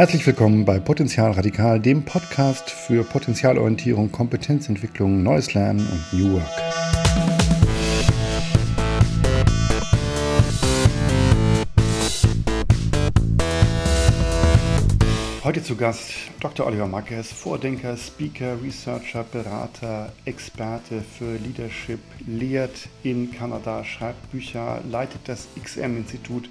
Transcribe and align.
Herzlich 0.00 0.26
willkommen 0.26 0.64
bei 0.64 0.80
Potenzial 0.80 1.32
Radikal, 1.32 1.78
dem 1.78 2.06
Podcast 2.06 2.70
für 2.70 3.04
Potenzialorientierung, 3.04 4.10
Kompetenzentwicklung, 4.10 5.22
neues 5.22 5.52
Lernen 5.52 5.86
und 5.86 6.18
New 6.18 6.32
Work. 6.36 6.46
Heute 15.44 15.62
zu 15.62 15.76
Gast 15.76 16.12
Dr. 16.40 16.66
Oliver 16.66 16.86
Mackes, 16.86 17.30
Vordenker, 17.30 17.94
Speaker, 17.98 18.56
Researcher, 18.62 19.24
Berater, 19.24 20.14
Experte 20.24 21.02
für 21.02 21.36
Leadership, 21.36 22.00
lehrt 22.26 22.88
in 23.02 23.30
Kanada, 23.32 23.84
schreibt 23.84 24.30
Bücher, 24.30 24.80
leitet 24.88 25.20
das 25.26 25.46
XM-Institut 25.62 26.48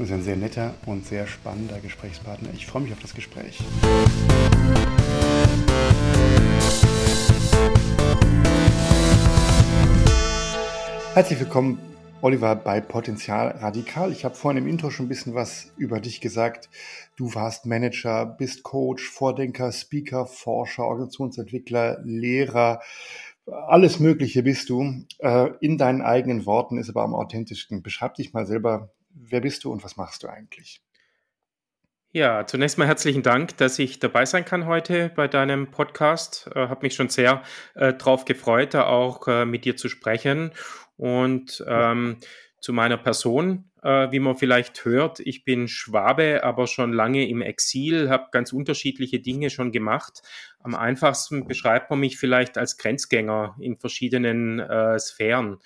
und 0.00 0.06
ist 0.06 0.12
ein 0.12 0.22
sehr 0.22 0.36
netter 0.36 0.72
und 0.86 1.04
sehr 1.04 1.26
spannender 1.26 1.78
Gesprächspartner. 1.78 2.48
Ich 2.54 2.66
freue 2.66 2.84
mich 2.84 2.92
auf 2.92 3.00
das 3.00 3.14
Gespräch. 3.14 3.58
Herzlich 11.12 11.38
willkommen, 11.38 11.78
Oliver, 12.22 12.56
bei 12.56 12.80
Potenzial 12.80 13.48
Radikal. 13.48 14.10
Ich 14.10 14.24
habe 14.24 14.34
vorhin 14.34 14.64
im 14.64 14.70
Intro 14.70 14.88
schon 14.88 15.04
ein 15.04 15.10
bisschen 15.10 15.34
was 15.34 15.70
über 15.76 16.00
dich 16.00 16.22
gesagt. 16.22 16.70
Du 17.16 17.34
warst 17.34 17.66
Manager, 17.66 18.24
bist 18.24 18.62
Coach, 18.62 19.06
Vordenker, 19.06 19.70
Speaker, 19.70 20.24
Forscher, 20.24 20.86
Organisationsentwickler, 20.86 22.00
Lehrer. 22.04 22.80
Alles 23.44 24.00
Mögliche 24.00 24.42
bist 24.42 24.70
du. 24.70 25.04
Äh, 25.18 25.50
in 25.60 25.76
deinen 25.76 26.00
eigenen 26.00 26.46
Worten 26.46 26.78
ist 26.78 26.88
aber 26.88 27.02
am 27.02 27.14
authentischsten. 27.14 27.82
Beschreib 27.82 28.14
dich 28.14 28.32
mal 28.32 28.46
selber 28.46 28.90
wer 29.10 29.40
bist 29.40 29.64
du 29.64 29.72
und 29.72 29.84
was 29.84 29.96
machst 29.96 30.22
du 30.22 30.28
eigentlich? 30.28 30.82
Ja, 32.12 32.44
zunächst 32.44 32.76
mal 32.76 32.88
herzlichen 32.88 33.22
Dank, 33.22 33.56
dass 33.58 33.78
ich 33.78 34.00
dabei 34.00 34.24
sein 34.24 34.44
kann 34.44 34.66
heute 34.66 35.12
bei 35.14 35.28
deinem 35.28 35.70
Podcast. 35.70 36.50
Äh, 36.56 36.66
habe 36.66 36.82
mich 36.82 36.94
schon 36.96 37.08
sehr 37.08 37.44
äh, 37.76 37.94
darauf 37.94 38.24
gefreut, 38.24 38.74
da 38.74 38.86
auch 38.86 39.28
äh, 39.28 39.44
mit 39.44 39.64
dir 39.64 39.76
zu 39.76 39.88
sprechen. 39.88 40.50
Und 40.96 41.64
ähm, 41.68 42.18
zu 42.60 42.72
meiner 42.72 42.96
Person, 42.96 43.70
äh, 43.82 44.10
wie 44.10 44.18
man 44.18 44.36
vielleicht 44.36 44.84
hört, 44.84 45.20
ich 45.20 45.44
bin 45.44 45.68
Schwabe, 45.68 46.42
aber 46.42 46.66
schon 46.66 46.92
lange 46.92 47.28
im 47.28 47.42
Exil, 47.42 48.10
habe 48.10 48.26
ganz 48.32 48.52
unterschiedliche 48.52 49.20
Dinge 49.20 49.48
schon 49.48 49.72
gemacht. 49.72 50.20
Am 50.58 50.74
einfachsten 50.74 51.46
beschreibt 51.46 51.90
man 51.90 52.00
mich 52.00 52.18
vielleicht 52.18 52.58
als 52.58 52.76
Grenzgänger 52.76 53.56
in 53.60 53.78
verschiedenen 53.78 54.58
äh, 54.58 54.98
Sphären. 54.98 55.58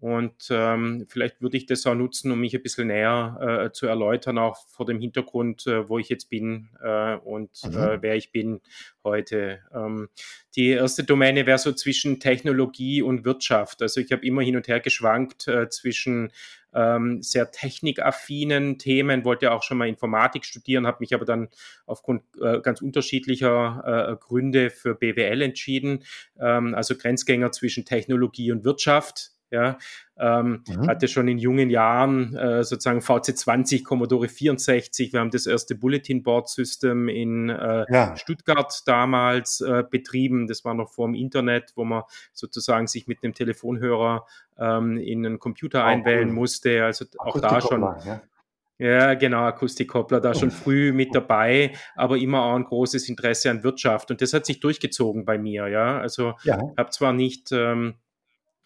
Und 0.00 0.48
ähm, 0.50 1.06
vielleicht 1.08 1.42
würde 1.42 1.56
ich 1.56 1.66
das 1.66 1.84
auch 1.84 1.94
nutzen, 1.94 2.30
um 2.30 2.38
mich 2.38 2.54
ein 2.54 2.62
bisschen 2.62 2.86
näher 2.86 3.64
äh, 3.66 3.72
zu 3.72 3.86
erläutern, 3.88 4.38
auch 4.38 4.56
vor 4.68 4.86
dem 4.86 5.00
Hintergrund, 5.00 5.66
äh, 5.66 5.88
wo 5.88 5.98
ich 5.98 6.08
jetzt 6.08 6.30
bin 6.30 6.68
äh, 6.80 7.16
und 7.16 7.50
mhm. 7.64 7.76
Äh, 7.76 8.02
wer 8.02 8.14
ich 8.14 8.30
bin 8.30 8.60
heute. 9.02 9.58
Ähm, 9.74 10.08
die 10.54 10.68
erste 10.68 11.02
Domäne 11.02 11.46
wäre 11.46 11.58
so 11.58 11.72
zwischen 11.72 12.20
Technologie 12.20 13.02
und 13.02 13.24
Wirtschaft. 13.24 13.82
Also 13.82 14.00
ich 14.00 14.12
habe 14.12 14.24
immer 14.24 14.42
hin 14.42 14.56
und 14.56 14.68
her 14.68 14.78
geschwankt 14.78 15.48
äh, 15.48 15.68
zwischen 15.68 16.32
ähm, 16.72 17.20
sehr 17.22 17.50
technikaffinen 17.50 18.78
Themen, 18.78 19.24
wollte 19.24 19.50
auch 19.50 19.64
schon 19.64 19.78
mal 19.78 19.88
Informatik 19.88 20.44
studieren, 20.44 20.86
habe 20.86 20.98
mich 21.00 21.12
aber 21.12 21.24
dann 21.24 21.48
aufgrund 21.86 22.22
äh, 22.40 22.60
ganz 22.60 22.82
unterschiedlicher 22.82 24.18
Gründe 24.20 24.70
für 24.70 24.94
BWL 24.94 25.42
entschieden. 25.42 26.04
Ähm, 26.38 26.74
also 26.74 26.94
Grenzgänger 26.94 27.50
zwischen 27.50 27.84
Technologie 27.84 28.52
und 28.52 28.64
Wirtschaft 28.64 29.32
ja, 29.50 29.78
ähm, 30.18 30.62
mhm. 30.66 30.86
hatte 30.86 31.08
schon 31.08 31.28
in 31.28 31.38
jungen 31.38 31.70
Jahren 31.70 32.36
äh, 32.36 32.64
sozusagen 32.64 33.00
VC20, 33.00 33.84
Commodore 33.84 34.28
64. 34.28 35.12
Wir 35.12 35.20
haben 35.20 35.30
das 35.30 35.46
erste 35.46 35.74
Bulletin 35.74 36.22
Board 36.22 36.48
System 36.48 37.08
in 37.08 37.48
äh, 37.48 37.84
ja. 37.90 38.16
Stuttgart 38.16 38.82
damals 38.86 39.60
äh, 39.60 39.84
betrieben. 39.88 40.46
Das 40.46 40.64
war 40.64 40.74
noch 40.74 40.90
vor 40.90 41.06
dem 41.06 41.14
Internet, 41.14 41.72
wo 41.76 41.84
man 41.84 42.02
sozusagen 42.32 42.86
sich 42.86 43.06
mit 43.06 43.22
einem 43.22 43.34
Telefonhörer 43.34 44.26
ähm, 44.58 44.98
in 44.98 45.24
einen 45.24 45.38
Computer 45.38 45.80
oh, 45.80 45.86
einwählen 45.86 46.32
musste. 46.32 46.84
Also 46.84 47.06
auch 47.18 47.40
da 47.40 47.60
schon. 47.60 47.80
Ja. 47.80 48.22
Ja, 48.80 49.14
genau, 49.14 49.42
Akustikkoppler 49.42 50.20
da 50.20 50.34
schon 50.34 50.52
früh 50.52 50.92
mit 50.92 51.12
dabei, 51.12 51.72
aber 51.96 52.16
immer 52.16 52.44
auch 52.44 52.54
ein 52.54 52.62
großes 52.62 53.08
Interesse 53.08 53.50
an 53.50 53.64
Wirtschaft. 53.64 54.12
Und 54.12 54.22
das 54.22 54.32
hat 54.32 54.46
sich 54.46 54.60
durchgezogen 54.60 55.24
bei 55.24 55.36
mir, 55.36 55.66
ja. 55.66 55.98
Also 55.98 56.34
ja. 56.44 56.60
habe 56.76 56.90
zwar 56.90 57.12
nicht 57.12 57.50
ähm, 57.50 57.96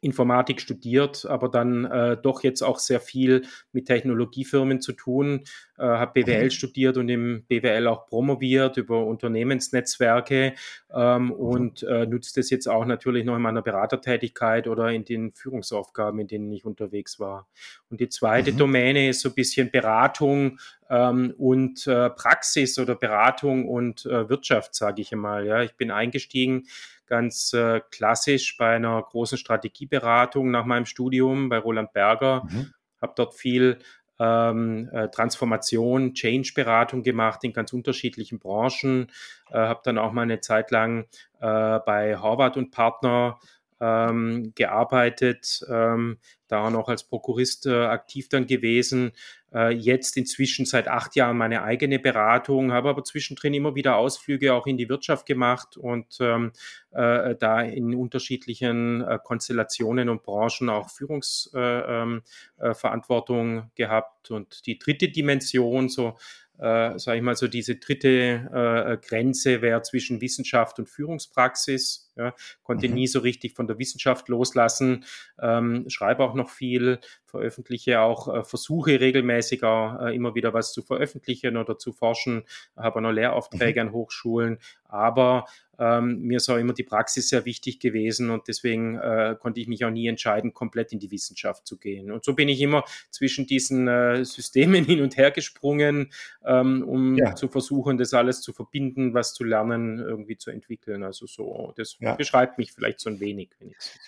Informatik 0.03 0.61
studiert, 0.61 1.25
aber 1.27 1.49
dann 1.49 1.85
äh, 1.85 2.17
doch 2.21 2.43
jetzt 2.43 2.63
auch 2.63 2.81
sehr 2.81 2.99
viel 2.99 3.43
mit 3.73 3.87
Technologiefirmen 3.87 4.81
zu 4.81 4.93
tun, 4.93 5.45
äh, 5.79 5.85
habe 5.85 6.25
BWL 6.25 6.45
mhm. 6.45 6.51
studiert 6.51 6.97
und 6.97 7.09
im 7.09 7.45
BWL 7.47 7.87
auch 7.87 8.07
promoviert 8.07 8.77
über 8.77 9.07
Unternehmensnetzwerke 9.07 10.55
ähm, 10.93 11.27
mhm. 11.27 11.31
und 11.31 11.83
äh, 11.85 12.05
nutze 12.07 12.41
das 12.41 12.51
jetzt 12.51 12.67
auch 12.67 12.85
natürlich 12.85 13.25
noch 13.25 13.37
in 13.37 13.43
meiner 13.43 13.63
Beratertätigkeit 13.63 14.67
oder 14.67 14.91
in 14.91 15.05
den 15.05 15.33
Führungsaufgaben, 15.35 16.19
in 16.19 16.27
denen 16.27 16.53
ich 16.53 16.65
unterwegs 16.65 17.21
war. 17.21 17.47
Und 17.89 18.01
die 18.01 18.09
zweite 18.09 18.53
mhm. 18.53 18.59
Domäne 18.59 19.09
ist 19.09 19.21
so 19.21 19.29
ein 19.29 19.37
bisschen 19.37 19.71
Beratung 19.71 20.59
ähm, 20.91 21.33
und 21.39 21.87
äh, 21.87 22.11
Praxis 22.11 22.77
oder 22.81 22.97
Beratung 22.97 23.69
und 23.69 24.05
äh, 24.07 24.29
Wirtschaft, 24.29 24.75
sage 24.75 25.01
ich 25.01 25.13
einmal. 25.13 25.47
Ja, 25.47 25.63
ich 25.63 25.77
bin 25.77 25.93
eingestiegen 25.93 26.65
ganz 27.13 27.53
äh, 27.53 27.83
klassisch 27.91 28.57
bei 28.57 28.75
einer 28.75 29.03
großen 29.03 29.37
Strategieberatung 29.37 30.51
nach 30.51 30.65
meinem 30.65 30.87
Studium 30.87 31.51
bei 31.51 31.59
Roland 31.59 31.93
Berger. 31.93 32.45
Mhm. 32.49 32.73
Habe 33.03 33.13
dort 33.15 33.35
viel 33.35 33.81
ähm, 34.19 34.89
äh, 34.95 35.11
Transformation, 35.11 36.15
Change-Beratung 36.15 37.03
gemacht 37.03 37.45
in 37.45 37.53
ganz 37.53 37.75
unterschiedlichen 37.75 38.39
Branchen. 38.39 39.11
Äh, 39.51 39.59
habe 39.59 39.83
dann 39.85 39.99
auch 39.99 40.13
mal 40.13 40.23
eine 40.23 40.41
Zeit 40.41 40.71
lang 40.71 41.05
äh, 41.41 41.81
bei 41.81 42.17
Harvard 42.17 42.57
und 42.57 42.71
Partner 42.71 43.39
ähm, 43.79 44.53
gearbeitet, 44.55 45.67
ähm, 45.69 46.17
da 46.53 46.71
noch 46.71 46.89
als 46.89 47.05
Prokurist 47.05 47.67
äh, 47.67 47.87
aktiv 47.87 48.29
dann 48.29 48.47
gewesen. 48.47 49.13
Äh, 49.55 49.71
jetzt 49.71 50.17
inzwischen 50.17 50.67
seit 50.67 50.89
acht 50.89 51.15
Jahren 51.17 51.37
meine 51.37 51.63
eigene 51.63 51.99
Beratung, 51.99 52.73
habe 52.73 52.91
aber 52.91 53.03
zwischendrin 53.05 53.55
immer 53.55 53.75
wieder 53.75 53.97
Ausflüge 53.97 54.55
auch 54.55 54.67
in 54.67 54.77
die 54.77 54.89
Wirtschaft 54.89 55.27
gemacht 55.27 55.77
und 55.77 56.19
ähm, 56.21 56.53
äh, 56.93 57.35
da 57.37 57.63
in 57.63 57.95
unterschiedlichen 57.95 59.03
äh, 59.03 59.19
Konstellationen 59.23 60.09
und 60.09 60.23
Branchen 60.23 60.69
auch 60.69 60.91
Führungsverantwortung 60.91 63.49
äh, 63.49 63.53
ähm, 63.53 63.65
äh, 63.65 63.71
gehabt. 63.75 64.31
Und 64.31 64.67
die 64.67 64.79
dritte 64.79 65.09
Dimension, 65.09 65.89
so 65.89 66.17
äh, 66.59 66.99
sage 66.99 67.17
ich 67.17 67.23
mal, 67.23 67.37
so 67.37 67.49
diese 67.49 67.77
dritte 67.77 69.01
Grenze 69.03 69.63
wäre 69.63 69.81
zwischen 69.83 70.21
Wissenschaft 70.21 70.79
und 70.79 70.89
Führungspraxis. 70.89 72.12
Ja, 72.17 72.35
konnte 72.63 72.89
mhm. 72.89 72.95
nie 72.95 73.07
so 73.07 73.21
richtig 73.21 73.55
von 73.55 73.67
der 73.67 73.79
Wissenschaft 73.79 74.29
loslassen, 74.29 75.05
ähm, 75.41 75.89
schreibe 75.89 76.23
auch 76.25 76.35
noch 76.35 76.51
viel, 76.51 76.99
veröffentliche 77.25 78.01
auch 78.01 78.29
äh, 78.29 78.45
Versuche 78.45 79.01
regelmäßig 79.01 79.63
äh, 79.63 80.15
immer 80.15 80.35
wieder 80.35 80.53
was 80.53 80.75
zu 80.75 80.83
veröffentlichen 80.83 81.57
oder 81.57 81.79
zu 81.79 81.93
forschen, 81.93 82.45
habe 82.77 82.97
auch 82.97 83.03
noch 83.03 83.13
Lehraufträge 83.13 83.83
mhm. 83.83 83.89
an 83.89 83.95
Hochschulen, 83.95 84.59
aber 84.85 85.47
ähm, 85.79 86.21
mir 86.21 86.37
ist 86.37 86.49
auch 86.49 86.59
immer 86.59 86.75
die 86.75 86.83
Praxis 86.83 87.29
sehr 87.29 87.45
wichtig 87.45 87.81
gewesen 87.81 88.31
und 88.31 88.47
deswegen 88.47 88.97
äh, 88.99 89.37
konnte 89.41 89.61
ich 89.61 89.69
mich 89.69 89.85
auch 89.85 89.91
nie 89.91 90.07
entscheiden, 90.07 90.53
komplett 90.53 90.93
in 90.93 90.99
die 90.99 91.11
Wissenschaft 91.11 91.67
zu 91.67 91.79
gehen. 91.79 92.13
Und 92.13 92.25
so 92.25 92.35
bin 92.35 92.49
ich 92.49 92.61
immer 92.61 92.85
zwischen 93.11 93.47
diesen 93.47 93.89
äh, 93.89 94.25
Systemen 94.25 94.85
hin 94.85 95.01
und 95.01 95.17
her 95.17 95.31
gesprungen, 95.31 96.13
ähm, 96.45 96.85
um 96.87 97.17
ja. 97.17 97.35
zu 97.35 97.49
versuchen, 97.49 97.97
das 97.97 98.15
alles 98.15 98.43
zu 98.43 98.53
verbinden, 98.53 99.15
was 99.15 99.35
zu 99.35 99.45
lernen, 99.45 99.99
irgendwie 99.99 100.37
zu 100.37 100.51
entwickeln. 100.51 101.03
Also 101.03 101.27
so, 101.27 101.73
das 101.77 101.99
ja. 102.03 102.15
beschreibt 102.15 102.59
mich 102.59 102.73
vielleicht 102.73 103.01
so 103.01 103.11
ein 103.11 103.21
wenig 103.21 103.51
wenigstens. 103.59 104.01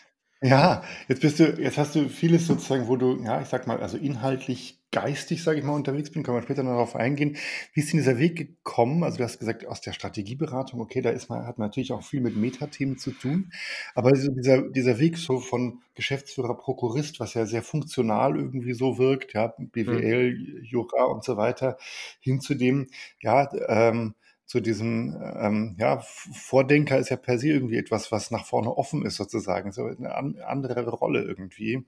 Ja, 0.43 0.85
jetzt 1.09 1.23
bist 1.23 1.41
du, 1.41 1.45
jetzt 1.45 1.79
hast 1.79 1.95
du 1.95 2.07
vieles 2.11 2.47
sozusagen, 2.47 2.87
wo 2.87 2.97
du, 2.97 3.19
ja, 3.25 3.41
ich 3.41 3.49
sag 3.49 3.67
mal, 3.67 3.81
also 3.81 3.97
inhaltlich, 3.97 4.79
geistig, 4.93 5.43
sage 5.43 5.59
ich 5.59 5.65
mal, 5.65 5.73
unterwegs 5.73 6.11
bin, 6.11 6.23
können 6.23 6.37
wir 6.37 6.43
später 6.43 6.63
noch 6.63 6.73
darauf 6.73 6.97
eingehen. 6.97 7.39
Wie 7.73 7.81
ist 7.81 7.93
denn 7.93 7.99
dieser 7.99 8.19
Weg 8.19 8.37
gekommen? 8.37 9.05
Also 9.05 9.17
du 9.17 9.25
hast 9.25 9.39
gesagt, 9.39 9.67
aus 9.67 9.81
der 9.81 9.93
Strategieberatung, 9.93 10.81
okay, 10.81 11.01
da 11.01 11.09
ist 11.11 11.31
man, 11.31 11.47
hat 11.47 11.57
man 11.57 11.69
natürlich 11.69 11.93
auch 11.93 12.03
viel 12.03 12.21
mit 12.21 12.37
Metathemen 12.37 12.99
zu 12.99 13.13
tun, 13.13 13.53
aber 13.95 14.13
dieser, 14.13 14.69
dieser 14.69 14.99
Weg 14.99 15.17
so 15.17 15.41
von 15.41 15.81
Geschäftsführer, 15.95 16.59
Prokurist, 16.59 17.21
was 17.21 17.33
ja 17.33 17.47
sehr 17.47 17.63
funktional 17.63 18.37
irgendwie 18.37 18.75
so 18.75 18.99
wirkt, 18.99 19.33
ja, 19.33 19.55
BWL, 19.57 20.35
mhm. 20.35 20.63
Jura 20.63 21.05
und 21.05 21.25
so 21.25 21.39
weiter, 21.39 21.79
hin 22.21 22.43
zu 22.43 22.55
dem, 22.55 22.89
ja, 23.21 23.49
ähm, 23.67 24.15
zu 24.47 24.61
diesem, 24.61 25.17
ähm, 25.37 25.77
ja, 25.79 26.01
Vordenker 26.01 26.99
ist 26.99 27.09
ja 27.09 27.17
per 27.17 27.39
se 27.39 27.49
irgendwie 27.49 27.79
etwas, 27.79 28.13
was 28.13 28.31
nach 28.31 28.45
vorne 28.45 28.77
offen 28.77 29.05
ist, 29.05 29.17
sozusagen, 29.17 29.73
so 29.73 29.87
eine 29.87 30.15
an, 30.15 30.39
andere 30.39 30.89
Rolle 30.91 31.23
irgendwie. 31.23 31.85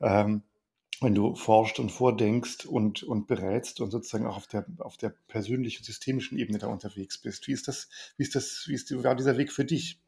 Ähm, 0.00 0.42
wenn 1.00 1.14
du 1.14 1.34
forscht 1.34 1.78
und 1.78 1.90
vordenkst 1.90 2.66
und, 2.66 3.02
und 3.02 3.26
berätst 3.26 3.80
und 3.80 3.90
sozusagen 3.90 4.26
auch 4.26 4.36
auf 4.36 4.46
der, 4.46 4.66
auf 4.78 4.96
der 4.98 5.14
persönlichen, 5.28 5.82
systemischen 5.82 6.38
Ebene 6.38 6.58
da 6.58 6.66
unterwegs 6.66 7.18
bist. 7.18 7.48
Wie 7.48 7.52
ist 7.52 7.68
das, 7.68 7.88
wie 8.16 8.22
ist 8.22 8.34
das, 8.34 8.64
wie 8.66 8.74
ist, 8.74 9.02
war 9.02 9.14
dieser 9.14 9.38
Weg 9.38 9.50
für 9.50 9.64
dich? 9.64 9.98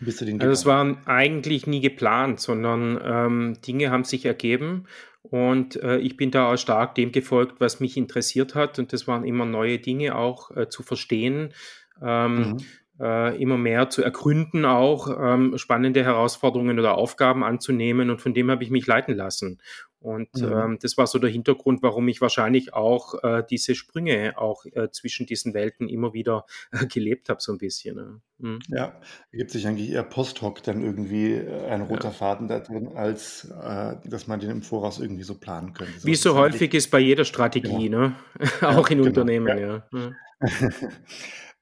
Bist 0.00 0.20
du 0.20 0.24
den 0.24 0.40
also 0.40 0.52
es 0.52 0.66
war 0.66 0.96
eigentlich 1.06 1.66
nie 1.66 1.80
geplant, 1.80 2.40
sondern 2.40 3.00
ähm, 3.02 3.56
Dinge 3.66 3.90
haben 3.90 4.04
sich 4.04 4.26
ergeben 4.26 4.86
und 5.22 5.76
äh, 5.82 5.98
ich 5.98 6.16
bin 6.16 6.30
da 6.30 6.52
auch 6.52 6.56
stark 6.56 6.94
dem 6.94 7.12
gefolgt, 7.12 7.60
was 7.60 7.80
mich 7.80 7.96
interessiert 7.96 8.54
hat 8.54 8.78
und 8.78 8.92
das 8.92 9.06
waren 9.06 9.24
immer 9.24 9.46
neue 9.46 9.78
Dinge 9.78 10.16
auch 10.16 10.54
äh, 10.56 10.68
zu 10.68 10.82
verstehen. 10.82 11.54
Ähm, 12.02 12.36
mhm 12.36 12.56
äh, 13.00 13.40
immer 13.40 13.58
mehr 13.58 13.90
zu 13.90 14.02
ergründen, 14.02 14.64
auch 14.64 15.08
ähm, 15.20 15.58
spannende 15.58 16.04
Herausforderungen 16.04 16.78
oder 16.78 16.96
Aufgaben 16.96 17.42
anzunehmen 17.42 18.10
und 18.10 18.20
von 18.20 18.34
dem 18.34 18.50
habe 18.50 18.62
ich 18.62 18.70
mich 18.70 18.86
leiten 18.86 19.16
lassen. 19.16 19.60
Und 20.04 20.28
mhm. 20.34 20.52
ähm, 20.52 20.78
das 20.82 20.98
war 20.98 21.06
so 21.06 21.18
der 21.18 21.30
Hintergrund, 21.30 21.82
warum 21.82 22.06
ich 22.08 22.20
wahrscheinlich 22.20 22.74
auch 22.74 23.24
äh, 23.24 23.42
diese 23.48 23.74
Sprünge 23.74 24.34
auch 24.36 24.66
äh, 24.66 24.90
zwischen 24.90 25.24
diesen 25.24 25.54
Welten 25.54 25.88
immer 25.88 26.12
wieder 26.12 26.44
äh, 26.72 26.84
gelebt 26.84 27.30
habe, 27.30 27.40
so 27.40 27.52
ein 27.52 27.56
bisschen. 27.56 27.96
Ne? 27.96 28.20
Mhm. 28.36 28.58
Ja, 28.68 29.00
ergibt 29.32 29.50
sich 29.50 29.66
eigentlich 29.66 29.88
eher 29.88 30.02
post 30.02 30.42
hoc 30.42 30.62
dann 30.62 30.82
irgendwie 30.82 31.32
äh, 31.32 31.68
ein 31.68 31.80
roter 31.80 32.08
ja. 32.08 32.10
Faden 32.10 32.48
da 32.48 32.60
drin, 32.60 32.88
als 32.94 33.50
äh, 33.62 33.96
dass 34.04 34.26
man 34.26 34.40
den 34.40 34.50
im 34.50 34.62
Voraus 34.62 35.00
irgendwie 35.00 35.22
so 35.22 35.38
planen 35.38 35.72
könnte. 35.72 35.98
So 35.98 36.06
Wie 36.06 36.16
so 36.16 36.34
häufig 36.36 36.74
ist 36.74 36.90
bei 36.90 36.98
jeder 36.98 37.24
Strategie, 37.24 37.88
genau. 37.88 38.08
ne? 38.08 38.16
auch 38.60 38.90
ja, 38.90 38.96
in 38.96 38.98
genau. 38.98 39.06
Unternehmen, 39.06 39.58
ja. 39.58 39.86
ja. 39.90 40.12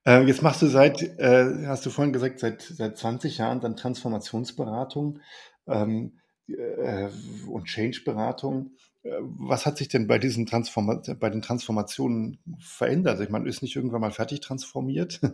Äh, 0.04 0.22
jetzt 0.22 0.42
machst 0.42 0.60
du 0.62 0.66
seit, 0.66 1.00
äh, 1.00 1.64
hast 1.68 1.86
du 1.86 1.90
vorhin 1.90 2.12
gesagt, 2.12 2.40
seit, 2.40 2.60
seit 2.60 2.98
20 2.98 3.38
Jahren 3.38 3.60
dann 3.60 3.76
Transformationsberatung 3.76 5.20
ähm, 5.68 6.18
äh, 6.48 7.08
und 7.48 7.64
Change-Beratung. 7.64 8.72
Äh, 9.02 9.10
was 9.20 9.66
hat 9.66 9.78
sich 9.78 9.88
denn 9.88 10.06
bei 10.06 10.18
diesen 10.18 10.46
Transforma 10.46 11.02
bei 11.18 11.30
den 11.30 11.42
Transformationen 11.42 12.38
verändert? 12.60 13.20
Ich 13.20 13.30
meine, 13.30 13.48
ist 13.48 13.62
nicht 13.62 13.76
irgendwann 13.76 14.00
mal 14.00 14.12
fertig 14.12 14.40
transformiert? 14.40 15.20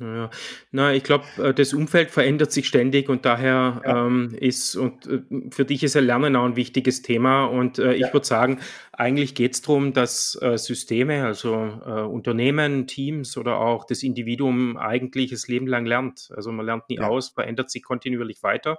Ja, 0.00 0.30
na, 0.70 0.94
ich 0.94 1.04
glaube, 1.04 1.24
äh, 1.38 1.52
das 1.52 1.74
Umfeld 1.74 2.10
verändert 2.10 2.50
sich 2.50 2.66
ständig 2.66 3.10
und 3.10 3.26
daher 3.26 3.82
ja. 3.84 4.06
ähm, 4.06 4.34
ist, 4.40 4.74
und 4.74 5.06
äh, 5.06 5.20
für 5.50 5.66
dich 5.66 5.84
ist 5.84 5.94
ja 5.94 6.00
Lernen 6.00 6.34
auch 6.34 6.46
ein 6.46 6.56
wichtiges 6.56 7.02
Thema. 7.02 7.44
Und 7.44 7.78
äh, 7.78 7.92
ich 7.94 8.12
würde 8.12 8.26
sagen, 8.26 8.60
eigentlich 8.92 9.34
geht 9.34 9.52
es 9.52 9.60
darum, 9.60 9.92
dass 9.92 10.38
äh, 10.40 10.56
Systeme, 10.56 11.24
also 11.24 11.54
äh, 11.54 12.00
Unternehmen, 12.00 12.86
Teams 12.86 13.36
oder 13.36 13.58
auch 13.58 13.84
das 13.84 14.02
Individuum 14.02 14.78
eigentlich 14.78 15.30
das 15.30 15.46
Leben 15.46 15.66
lang 15.66 15.84
lernt. 15.84 16.30
Also 16.34 16.52
man 16.52 16.64
lernt 16.64 16.88
nie 16.88 16.96
ja. 16.96 17.06
aus, 17.06 17.28
verändert 17.28 17.70
sich 17.70 17.82
kontinuierlich 17.82 18.42
weiter. 18.42 18.78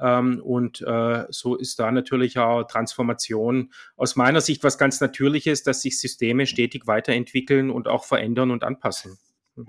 Ähm, 0.00 0.40
und 0.42 0.80
äh, 0.82 1.24
so 1.30 1.56
ist 1.56 1.78
da 1.78 1.90
natürlich 1.90 2.38
auch 2.38 2.64
Transformation 2.64 3.72
aus 3.96 4.16
meiner 4.16 4.40
Sicht 4.40 4.64
was 4.64 4.78
ganz 4.78 5.00
Natürliches, 5.00 5.62
dass 5.62 5.82
sich 5.82 5.98
Systeme 6.00 6.46
stetig 6.46 6.86
weiterentwickeln 6.86 7.70
und 7.70 7.88
auch 7.88 8.04
verändern 8.04 8.50
und 8.50 8.64
anpassen. 8.64 9.18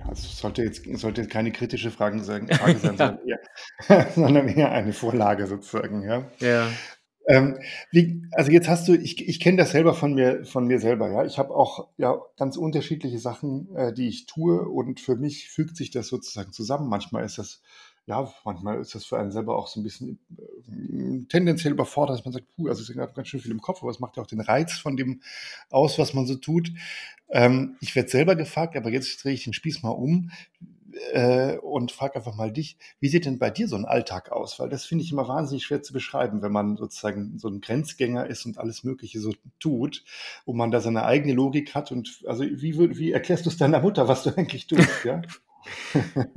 Also 0.08 0.28
sollte 0.28 0.64
jetzt, 0.64 0.86
sollte 1.00 1.22
jetzt 1.22 1.32
keine 1.32 1.52
kritische 1.52 1.92
Frage 1.92 2.24
sein, 2.24 2.48
Frage 2.48 2.78
sein 2.80 2.98
sondern, 2.98 3.20
eher, 3.26 4.08
sondern, 4.16 4.48
eher, 4.48 4.72
eine 4.72 4.94
Vorlage 4.94 5.48
sozusagen. 5.48 6.04
Ja. 6.04 6.26
ja. 6.40 6.68
Ähm, 7.28 7.60
wie, 7.92 8.24
also 8.32 8.52
jetzt 8.52 8.68
hast 8.68 8.88
du, 8.88 8.96
ich, 8.96 9.28
ich 9.28 9.40
kenne 9.40 9.58
das 9.58 9.72
selber 9.72 9.94
von 9.94 10.16
mir, 10.16 10.46
von 10.46 10.66
mir 10.66 10.80
selber, 10.80 11.12
ja. 11.12 11.26
Ich 11.26 11.38
habe 11.38 11.56
auch 11.56 11.90
ja 11.98 12.20
ganz 12.38 12.58
unterschiedliche 12.58 13.20
Sachen, 13.20 13.76
äh, 13.76 13.94
die 13.94 14.08
ich 14.08 14.26
tue 14.26 14.68
und 14.68 15.00
für 15.00 15.16
mich 15.16 15.50
fügt 15.50 15.78
sich 15.78 15.92
das 15.92 16.08
sozusagen 16.08 16.52
zusammen. 16.52 16.90
Manchmal 16.90 17.24
ist 17.24 17.38
das 17.38 17.62
ja, 18.10 18.28
manchmal 18.44 18.80
ist 18.80 18.96
das 18.96 19.06
für 19.06 19.20
einen 19.20 19.32
selber 19.32 19.56
auch 19.56 19.68
so 19.68 19.80
ein 19.80 19.84
bisschen 19.84 20.18
äh, 20.36 21.26
tendenziell 21.30 21.74
überfordert, 21.74 22.18
dass 22.18 22.26
man 22.26 22.34
sagt, 22.34 22.48
puh, 22.56 22.68
also 22.68 22.82
ich 22.82 22.98
habe 22.98 23.14
ganz 23.14 23.28
schön 23.28 23.40
viel 23.40 23.52
im 23.52 23.62
Kopf, 23.62 23.84
aber 23.84 23.92
es 23.92 24.00
macht 24.00 24.18
ja 24.18 24.24
auch 24.24 24.28
den 24.28 24.42
Reiz 24.42 24.74
von 24.74 24.98
dem 24.98 25.22
aus, 25.70 26.00
was 26.00 26.16
man 26.16 26.26
so 26.26 26.36
tut. 26.36 26.72
Ähm, 27.30 27.78
ich 27.82 27.96
werde 27.96 28.10
selber 28.10 28.36
gefragt, 28.36 28.76
aber 28.76 28.90
jetzt 28.90 29.24
drehe 29.24 29.34
ich 29.34 29.44
den 29.44 29.54
Spieß 29.54 29.84
mal 29.84 29.92
um 29.92 30.32
äh, 31.12 31.58
und 31.58 31.92
frage 31.92 32.16
einfach 32.16 32.36
mal 32.36 32.52
dich, 32.52 32.78
wie 33.00 33.10
sieht 33.10 33.26
denn 33.26 33.38
bei 33.38 33.52
dir 33.52 33.68
so 33.68 33.76
ein 33.76 33.86
Alltag 33.86 34.32
aus? 34.32 34.58
Weil 34.58 34.70
das 34.70 34.86
finde 34.86 35.04
ich 35.04 35.12
immer 35.12 35.28
wahnsinnig 35.28 35.64
schwer 35.64 35.84
zu 35.84 35.94
beschreiben, 35.94 36.42
wenn 36.42 36.52
man 36.52 36.78
sozusagen 36.78 37.38
so 37.38 37.48
ein 37.48 37.62
Grenzgänger 37.62 38.26
ist 38.26 38.44
und 38.48 38.58
alles 38.58 38.84
Mögliche 38.84 39.20
so 39.20 39.36
tut 39.60 40.04
und 40.46 40.58
man 40.58 40.72
da 40.72 40.82
seine 40.82 41.06
eigene 41.06 41.34
Logik 41.34 41.76
hat. 41.76 41.92
Und 41.92 42.24
also 42.26 42.44
wie, 42.44 42.98
wie 42.98 43.12
erklärst 43.12 43.46
du 43.46 43.52
es 43.52 43.58
deiner 43.58 43.82
Mutter, 43.82 44.08
was 44.08 44.24
du 44.24 44.32
eigentlich 44.36 44.66
tust? 44.66 45.06
Ja? 45.06 45.22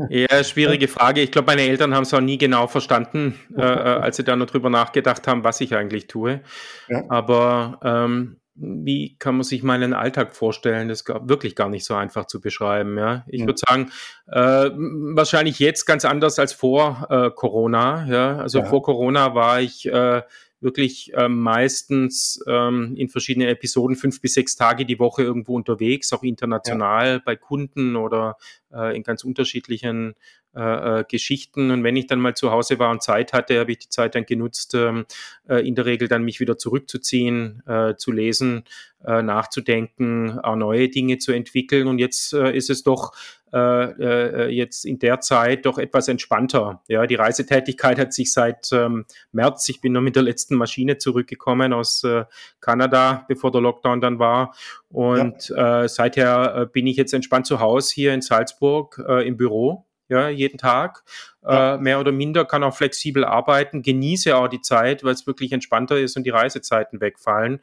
Ja, 0.08 0.44
schwierige 0.44 0.88
Frage. 0.88 1.20
Ich 1.20 1.30
glaube, 1.30 1.46
meine 1.46 1.62
Eltern 1.62 1.94
haben 1.94 2.02
es 2.02 2.14
auch 2.14 2.20
nie 2.20 2.38
genau 2.38 2.66
verstanden, 2.66 3.38
äh, 3.56 3.62
äh, 3.62 3.64
als 4.02 4.16
sie 4.16 4.24
da 4.24 4.36
noch 4.36 4.46
drüber 4.46 4.70
nachgedacht 4.70 5.26
haben, 5.26 5.44
was 5.44 5.60
ich 5.60 5.74
eigentlich 5.74 6.06
tue. 6.06 6.40
Ja. 6.88 7.04
Aber 7.08 7.78
ähm, 7.82 8.38
wie 8.54 9.16
kann 9.18 9.36
man 9.36 9.44
sich 9.44 9.62
meinen 9.62 9.94
Alltag 9.94 10.36
vorstellen? 10.36 10.88
Das 10.88 11.00
ist 11.02 11.08
wirklich 11.08 11.56
gar 11.56 11.68
nicht 11.68 11.84
so 11.84 11.94
einfach 11.94 12.26
zu 12.26 12.40
beschreiben. 12.40 12.98
Ja, 12.98 13.24
ich 13.26 13.40
ja. 13.40 13.46
würde 13.46 13.60
sagen, 13.66 13.90
äh, 14.26 14.70
wahrscheinlich 15.16 15.58
jetzt 15.58 15.86
ganz 15.86 16.04
anders 16.04 16.38
als 16.38 16.52
vor 16.52 17.06
äh, 17.08 17.30
Corona. 17.30 18.06
Ja, 18.06 18.36
also 18.36 18.58
ja. 18.58 18.64
vor 18.64 18.82
Corona 18.82 19.34
war 19.34 19.60
ich 19.60 19.86
äh, 19.86 20.22
wirklich 20.62 21.12
äh, 21.14 21.28
meistens 21.28 22.42
ähm, 22.46 22.94
in 22.96 23.08
verschiedenen 23.08 23.48
Episoden 23.48 23.96
fünf 23.96 24.20
bis 24.20 24.34
sechs 24.34 24.56
Tage 24.56 24.86
die 24.86 24.98
Woche 24.98 25.22
irgendwo 25.22 25.56
unterwegs, 25.56 26.12
auch 26.12 26.22
international 26.22 27.06
ja. 27.06 27.22
bei 27.24 27.36
Kunden 27.36 27.96
oder 27.96 28.36
äh, 28.72 28.96
in 28.96 29.02
ganz 29.02 29.24
unterschiedlichen 29.24 30.14
äh, 30.54 31.00
äh, 31.00 31.04
Geschichten. 31.08 31.70
Und 31.70 31.82
wenn 31.82 31.96
ich 31.96 32.06
dann 32.06 32.20
mal 32.20 32.34
zu 32.34 32.50
Hause 32.50 32.78
war 32.78 32.90
und 32.90 33.02
Zeit 33.02 33.32
hatte, 33.32 33.58
habe 33.58 33.72
ich 33.72 33.78
die 33.78 33.88
Zeit 33.88 34.14
dann 34.14 34.26
genutzt, 34.26 34.74
ähm, 34.74 35.06
äh, 35.48 35.66
in 35.66 35.74
der 35.74 35.86
Regel 35.86 36.08
dann 36.08 36.24
mich 36.24 36.40
wieder 36.40 36.58
zurückzuziehen, 36.58 37.62
äh, 37.66 37.96
zu 37.96 38.12
lesen, 38.12 38.64
äh, 39.02 39.22
nachzudenken, 39.22 40.38
auch 40.40 40.56
neue 40.56 40.90
Dinge 40.90 41.16
zu 41.16 41.32
entwickeln. 41.32 41.86
Und 41.86 41.98
jetzt 41.98 42.34
äh, 42.34 42.54
ist 42.54 42.68
es 42.68 42.82
doch 42.82 43.12
äh, 43.52 43.58
äh, 43.58 44.48
jetzt 44.48 44.86
in 44.86 44.98
der 44.98 45.20
Zeit 45.20 45.66
doch 45.66 45.78
etwas 45.78 46.08
entspannter. 46.08 46.82
Ja, 46.88 47.06
die 47.06 47.16
Reisetätigkeit 47.16 47.98
hat 47.98 48.12
sich 48.14 48.32
seit 48.32 48.70
ähm, 48.72 49.04
März, 49.30 49.68
ich 49.68 49.80
bin 49.80 49.92
nur 49.92 50.02
mit 50.02 50.16
der 50.16 50.22
letzten 50.22 50.56
Maschine 50.56 50.96
zurückgekommen 50.96 51.72
aus 51.72 52.02
äh, 52.04 52.24
Kanada, 52.60 53.26
bevor 53.28 53.50
der 53.50 53.60
Lockdown 53.60 54.00
dann 54.00 54.18
war. 54.18 54.54
Und 54.88 55.50
ja. 55.50 55.82
äh, 55.82 55.88
seither 55.88 56.56
äh, 56.56 56.66
bin 56.66 56.86
ich 56.86 56.96
jetzt 56.96 57.12
entspannt 57.12 57.46
zu 57.46 57.60
Hause 57.60 57.92
hier 57.94 58.14
in 58.14 58.22
Salzburg 58.22 59.02
äh, 59.06 59.26
im 59.26 59.36
Büro. 59.36 59.86
Ja, 60.08 60.28
jeden 60.28 60.58
Tag, 60.58 61.04
ja. 61.42 61.74
äh, 61.74 61.78
mehr 61.78 61.98
oder 61.98 62.12
minder, 62.12 62.44
kann 62.44 62.62
auch 62.64 62.74
flexibel 62.74 63.24
arbeiten, 63.24 63.82
genieße 63.82 64.36
auch 64.36 64.48
die 64.48 64.60
Zeit, 64.60 65.04
weil 65.04 65.14
es 65.14 65.26
wirklich 65.26 65.52
entspannter 65.52 65.98
ist 65.98 66.16
und 66.16 66.24
die 66.24 66.30
Reisezeiten 66.30 67.00
wegfallen. 67.00 67.60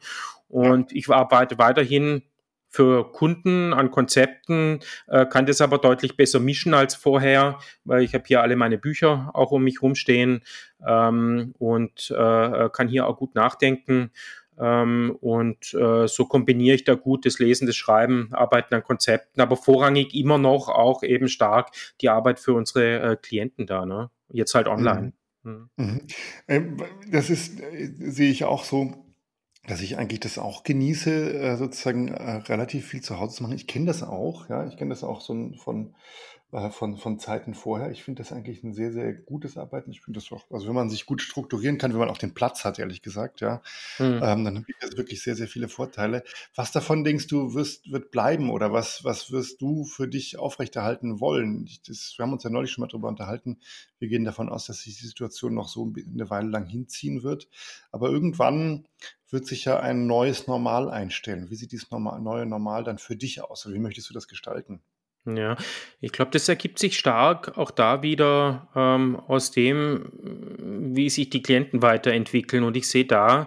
Und 0.48 0.92
ich 0.92 1.08
arbeite 1.08 1.58
weiterhin 1.58 2.22
für 2.70 3.10
Kunden 3.12 3.74
an 3.74 3.90
Konzepten, 3.90 4.80
äh, 5.08 5.26
kann 5.26 5.46
das 5.46 5.60
aber 5.60 5.78
deutlich 5.78 6.16
besser 6.16 6.40
mischen 6.40 6.72
als 6.72 6.94
vorher, 6.94 7.58
weil 7.84 8.02
ich 8.02 8.14
habe 8.14 8.24
hier 8.26 8.42
alle 8.42 8.56
meine 8.56 8.78
Bücher 8.78 9.30
auch 9.34 9.50
um 9.50 9.64
mich 9.64 9.82
rumstehen 9.82 10.42
ähm, 10.86 11.52
und 11.58 12.10
äh, 12.16 12.70
kann 12.72 12.88
hier 12.88 13.06
auch 13.06 13.18
gut 13.18 13.34
nachdenken. 13.34 14.12
Ähm, 14.58 15.16
und 15.20 15.74
äh, 15.74 16.06
so 16.06 16.26
kombiniere 16.26 16.76
ich 16.76 16.84
da 16.84 16.94
gut 16.94 17.26
das 17.26 17.38
Lesen, 17.38 17.66
das 17.66 17.76
Schreiben, 17.76 18.28
Arbeiten 18.32 18.74
an 18.74 18.84
Konzepten, 18.84 19.40
aber 19.40 19.56
vorrangig 19.56 20.14
immer 20.14 20.38
noch 20.38 20.68
auch 20.68 21.02
eben 21.02 21.28
stark 21.28 21.70
die 22.00 22.08
Arbeit 22.08 22.38
für 22.38 22.52
unsere 22.52 23.00
äh, 23.00 23.16
Klienten 23.16 23.66
da, 23.66 23.86
ne? 23.86 24.10
Jetzt 24.32 24.54
halt 24.54 24.68
online. 24.68 25.12
Mhm. 25.42 25.70
Mhm. 25.76 26.00
Ähm, 26.46 26.76
das 27.10 27.30
ist, 27.30 27.60
äh, 27.60 27.90
sehe 27.96 28.30
ich 28.30 28.44
auch 28.44 28.64
so 28.64 29.09
dass 29.70 29.80
ich 29.82 29.96
eigentlich 29.96 30.20
das 30.20 30.38
auch 30.38 30.64
genieße, 30.64 31.34
äh, 31.34 31.56
sozusagen, 31.56 32.08
äh, 32.08 32.32
relativ 32.48 32.86
viel 32.86 33.02
zu 33.02 33.20
Hause 33.20 33.36
zu 33.36 33.42
machen. 33.44 33.54
Ich 33.54 33.68
kenne 33.68 33.86
das 33.86 34.02
auch, 34.02 34.48
ja. 34.48 34.66
Ich 34.66 34.76
kenne 34.76 34.90
das 34.90 35.04
auch 35.04 35.20
so 35.20 35.52
von 35.62 35.94
äh, 36.52 36.70
von 36.70 36.96
von 36.96 37.18
Zeiten 37.18 37.54
vorher. 37.54 37.90
Ich 37.90 38.02
finde 38.04 38.22
das 38.22 38.32
eigentlich 38.32 38.62
ein 38.64 38.74
sehr, 38.74 38.92
sehr 38.92 39.12
gutes 39.14 39.56
Arbeiten. 39.56 39.90
Ich 39.90 40.00
finde 40.02 40.18
das 40.20 40.30
auch 40.32 40.50
also, 40.50 40.66
wenn 40.68 40.74
man 40.74 40.90
sich 40.90 41.06
gut 41.06 41.22
strukturieren 41.22 41.78
kann, 41.78 41.92
wenn 41.92 41.98
man 42.00 42.08
auch 42.10 42.18
den 42.18 42.34
Platz 42.34 42.64
hat, 42.64 42.78
ehrlich 42.78 43.02
gesagt, 43.02 43.40
ja, 43.40 43.62
Mhm. 43.98 44.20
ähm, 44.22 44.44
dann 44.44 44.64
gibt 44.66 44.82
es 44.84 44.96
wirklich 44.96 45.22
sehr, 45.22 45.36
sehr 45.36 45.48
viele 45.48 45.68
Vorteile. 45.68 46.24
Was 46.54 46.72
davon 46.72 47.04
denkst 47.04 47.26
du, 47.28 47.54
wirst 47.54 47.90
wird 47.92 48.10
bleiben 48.10 48.50
oder 48.50 48.72
was 48.72 49.04
was 49.04 49.30
wirst 49.32 49.60
du 49.62 49.84
für 49.84 50.08
dich 50.08 50.38
aufrechterhalten 50.38 51.20
wollen? 51.20 51.64
Ich 51.66 51.82
das 51.82 52.14
wir 52.16 52.24
haben 52.24 52.32
uns 52.32 52.44
ja 52.44 52.50
neulich 52.50 52.70
schon 52.72 52.82
mal 52.82 52.88
drüber 52.88 53.08
unterhalten. 53.08 53.60
Wir 53.98 54.08
gehen 54.08 54.24
davon 54.24 54.48
aus, 54.48 54.66
dass 54.66 54.80
sich 54.82 54.98
die 54.98 55.06
Situation 55.06 55.54
noch 55.54 55.68
so 55.68 55.92
eine 56.14 56.30
Weile 56.30 56.48
lang 56.48 56.66
hinziehen 56.66 57.22
wird. 57.22 57.48
Aber 57.92 58.10
irgendwann 58.10 58.86
wird 59.30 59.46
sich 59.46 59.64
ja 59.64 59.78
ein 59.80 60.06
neues 60.06 60.46
Normal 60.46 60.90
einstellen. 60.90 61.50
Wie 61.50 61.54
sieht 61.56 61.72
dieses 61.72 61.90
normal, 61.90 62.20
neue 62.20 62.46
Normal 62.46 62.84
dann 62.84 62.98
für 62.98 63.16
dich 63.16 63.42
aus? 63.42 63.68
Wie 63.72 63.78
möchtest 63.78 64.10
du 64.10 64.14
das 64.14 64.28
gestalten? 64.28 64.82
Ja, 65.26 65.56
ich 66.00 66.12
glaube, 66.12 66.30
das 66.30 66.48
ergibt 66.48 66.78
sich 66.78 66.98
stark 66.98 67.58
auch 67.58 67.70
da 67.70 68.02
wieder 68.02 68.68
ähm, 68.74 69.16
aus 69.16 69.50
dem, 69.50 70.10
wie 70.94 71.10
sich 71.10 71.28
die 71.28 71.42
Klienten 71.42 71.82
weiterentwickeln. 71.82 72.64
Und 72.64 72.76
ich 72.76 72.88
sehe 72.88 73.04
da 73.04 73.46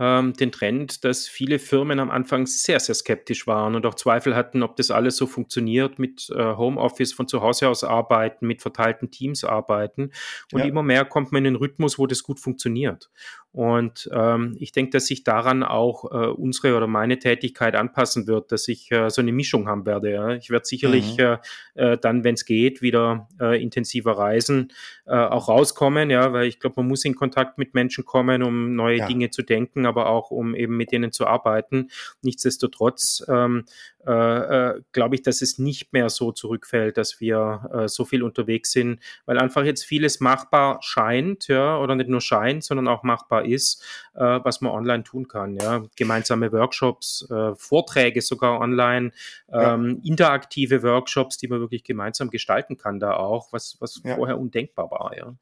ähm, 0.00 0.32
den 0.32 0.50
Trend, 0.50 1.04
dass 1.04 1.28
viele 1.28 1.58
Firmen 1.58 2.00
am 2.00 2.10
Anfang 2.10 2.46
sehr, 2.46 2.80
sehr 2.80 2.94
skeptisch 2.94 3.46
waren 3.46 3.74
und 3.74 3.84
auch 3.84 3.94
Zweifel 3.94 4.34
hatten, 4.34 4.62
ob 4.62 4.76
das 4.76 4.90
alles 4.90 5.18
so 5.18 5.26
funktioniert 5.26 5.98
mit 5.98 6.30
äh, 6.30 6.56
Homeoffice 6.56 7.12
von 7.12 7.28
zu 7.28 7.42
Hause 7.42 7.68
aus 7.68 7.84
arbeiten, 7.84 8.46
mit 8.46 8.62
verteilten 8.62 9.10
Teams 9.10 9.44
arbeiten. 9.44 10.10
Und 10.52 10.60
ja. 10.60 10.64
immer 10.64 10.82
mehr 10.82 11.04
kommt 11.04 11.32
man 11.32 11.44
in 11.44 11.52
den 11.52 11.56
Rhythmus, 11.56 11.98
wo 11.98 12.06
das 12.06 12.22
gut 12.22 12.40
funktioniert. 12.40 13.10
Und 13.52 14.08
ähm, 14.12 14.56
ich 14.60 14.70
denke, 14.70 14.92
dass 14.92 15.06
sich 15.06 15.24
daran 15.24 15.64
auch 15.64 16.04
äh, 16.04 16.28
unsere 16.28 16.76
oder 16.76 16.86
meine 16.86 17.18
Tätigkeit 17.18 17.74
anpassen 17.74 18.28
wird, 18.28 18.52
dass 18.52 18.68
ich 18.68 18.92
äh, 18.92 19.10
so 19.10 19.20
eine 19.20 19.32
Mischung 19.32 19.66
haben 19.66 19.86
werde. 19.86 20.12
Ja. 20.12 20.34
Ich 20.34 20.50
werde 20.50 20.66
sicherlich 20.66 21.16
mhm. 21.16 21.38
äh, 21.74 21.92
äh 21.92 21.98
dann, 21.98 22.22
wenn 22.22 22.34
es 22.34 22.44
geht, 22.44 22.80
wieder 22.80 23.28
äh, 23.40 23.60
intensiver 23.60 24.12
reisen, 24.12 24.72
äh, 25.04 25.14
auch 25.14 25.48
rauskommen, 25.48 26.10
ja, 26.10 26.32
weil 26.32 26.46
ich 26.46 26.60
glaube, 26.60 26.74
man 26.76 26.86
muss 26.86 27.04
in 27.04 27.16
Kontakt 27.16 27.58
mit 27.58 27.74
Menschen 27.74 28.04
kommen, 28.04 28.44
um 28.44 28.76
neue 28.76 28.98
ja. 28.98 29.06
Dinge 29.08 29.30
zu 29.30 29.42
denken, 29.42 29.84
aber 29.84 30.06
auch 30.06 30.30
um 30.30 30.54
eben 30.54 30.76
mit 30.76 30.92
denen 30.92 31.10
zu 31.10 31.26
arbeiten. 31.26 31.88
Nichtsdestotrotz 32.22 33.24
ähm, 33.28 33.64
äh, 34.06 34.12
äh, 34.12 34.82
glaube 34.92 35.14
ich, 35.14 35.22
dass 35.22 35.42
es 35.42 35.58
nicht 35.58 35.92
mehr 35.92 36.08
so 36.08 36.32
zurückfällt, 36.32 36.96
dass 36.96 37.20
wir 37.20 37.68
äh, 37.72 37.88
so 37.88 38.04
viel 38.04 38.22
unterwegs 38.22 38.72
sind, 38.72 39.00
weil 39.26 39.38
einfach 39.38 39.64
jetzt 39.64 39.84
vieles 39.84 40.20
machbar 40.20 40.78
scheint, 40.80 41.48
ja, 41.48 41.78
oder 41.78 41.94
nicht 41.94 42.08
nur 42.08 42.22
scheint, 42.22 42.64
sondern 42.64 42.88
auch 42.88 43.02
machbar 43.02 43.44
ist, 43.44 43.84
äh, 44.14 44.20
was 44.20 44.62
man 44.62 44.72
online 44.72 45.04
tun 45.04 45.28
kann, 45.28 45.54
ja. 45.56 45.82
Gemeinsame 45.96 46.50
Workshops, 46.52 47.28
äh, 47.30 47.54
Vorträge 47.54 48.22
sogar 48.22 48.60
online, 48.60 49.12
ähm, 49.52 50.00
ja. 50.02 50.10
interaktive 50.10 50.82
Workshops, 50.82 51.36
die 51.36 51.48
man 51.48 51.60
wirklich 51.60 51.84
gemeinsam 51.84 52.30
gestalten 52.30 52.78
kann, 52.78 53.00
da 53.00 53.14
auch, 53.16 53.52
was, 53.52 53.76
was 53.80 54.00
ja. 54.04 54.16
vorher 54.16 54.38
undenkbar 54.38 54.90
war, 54.90 55.14
ja. 55.16 55.34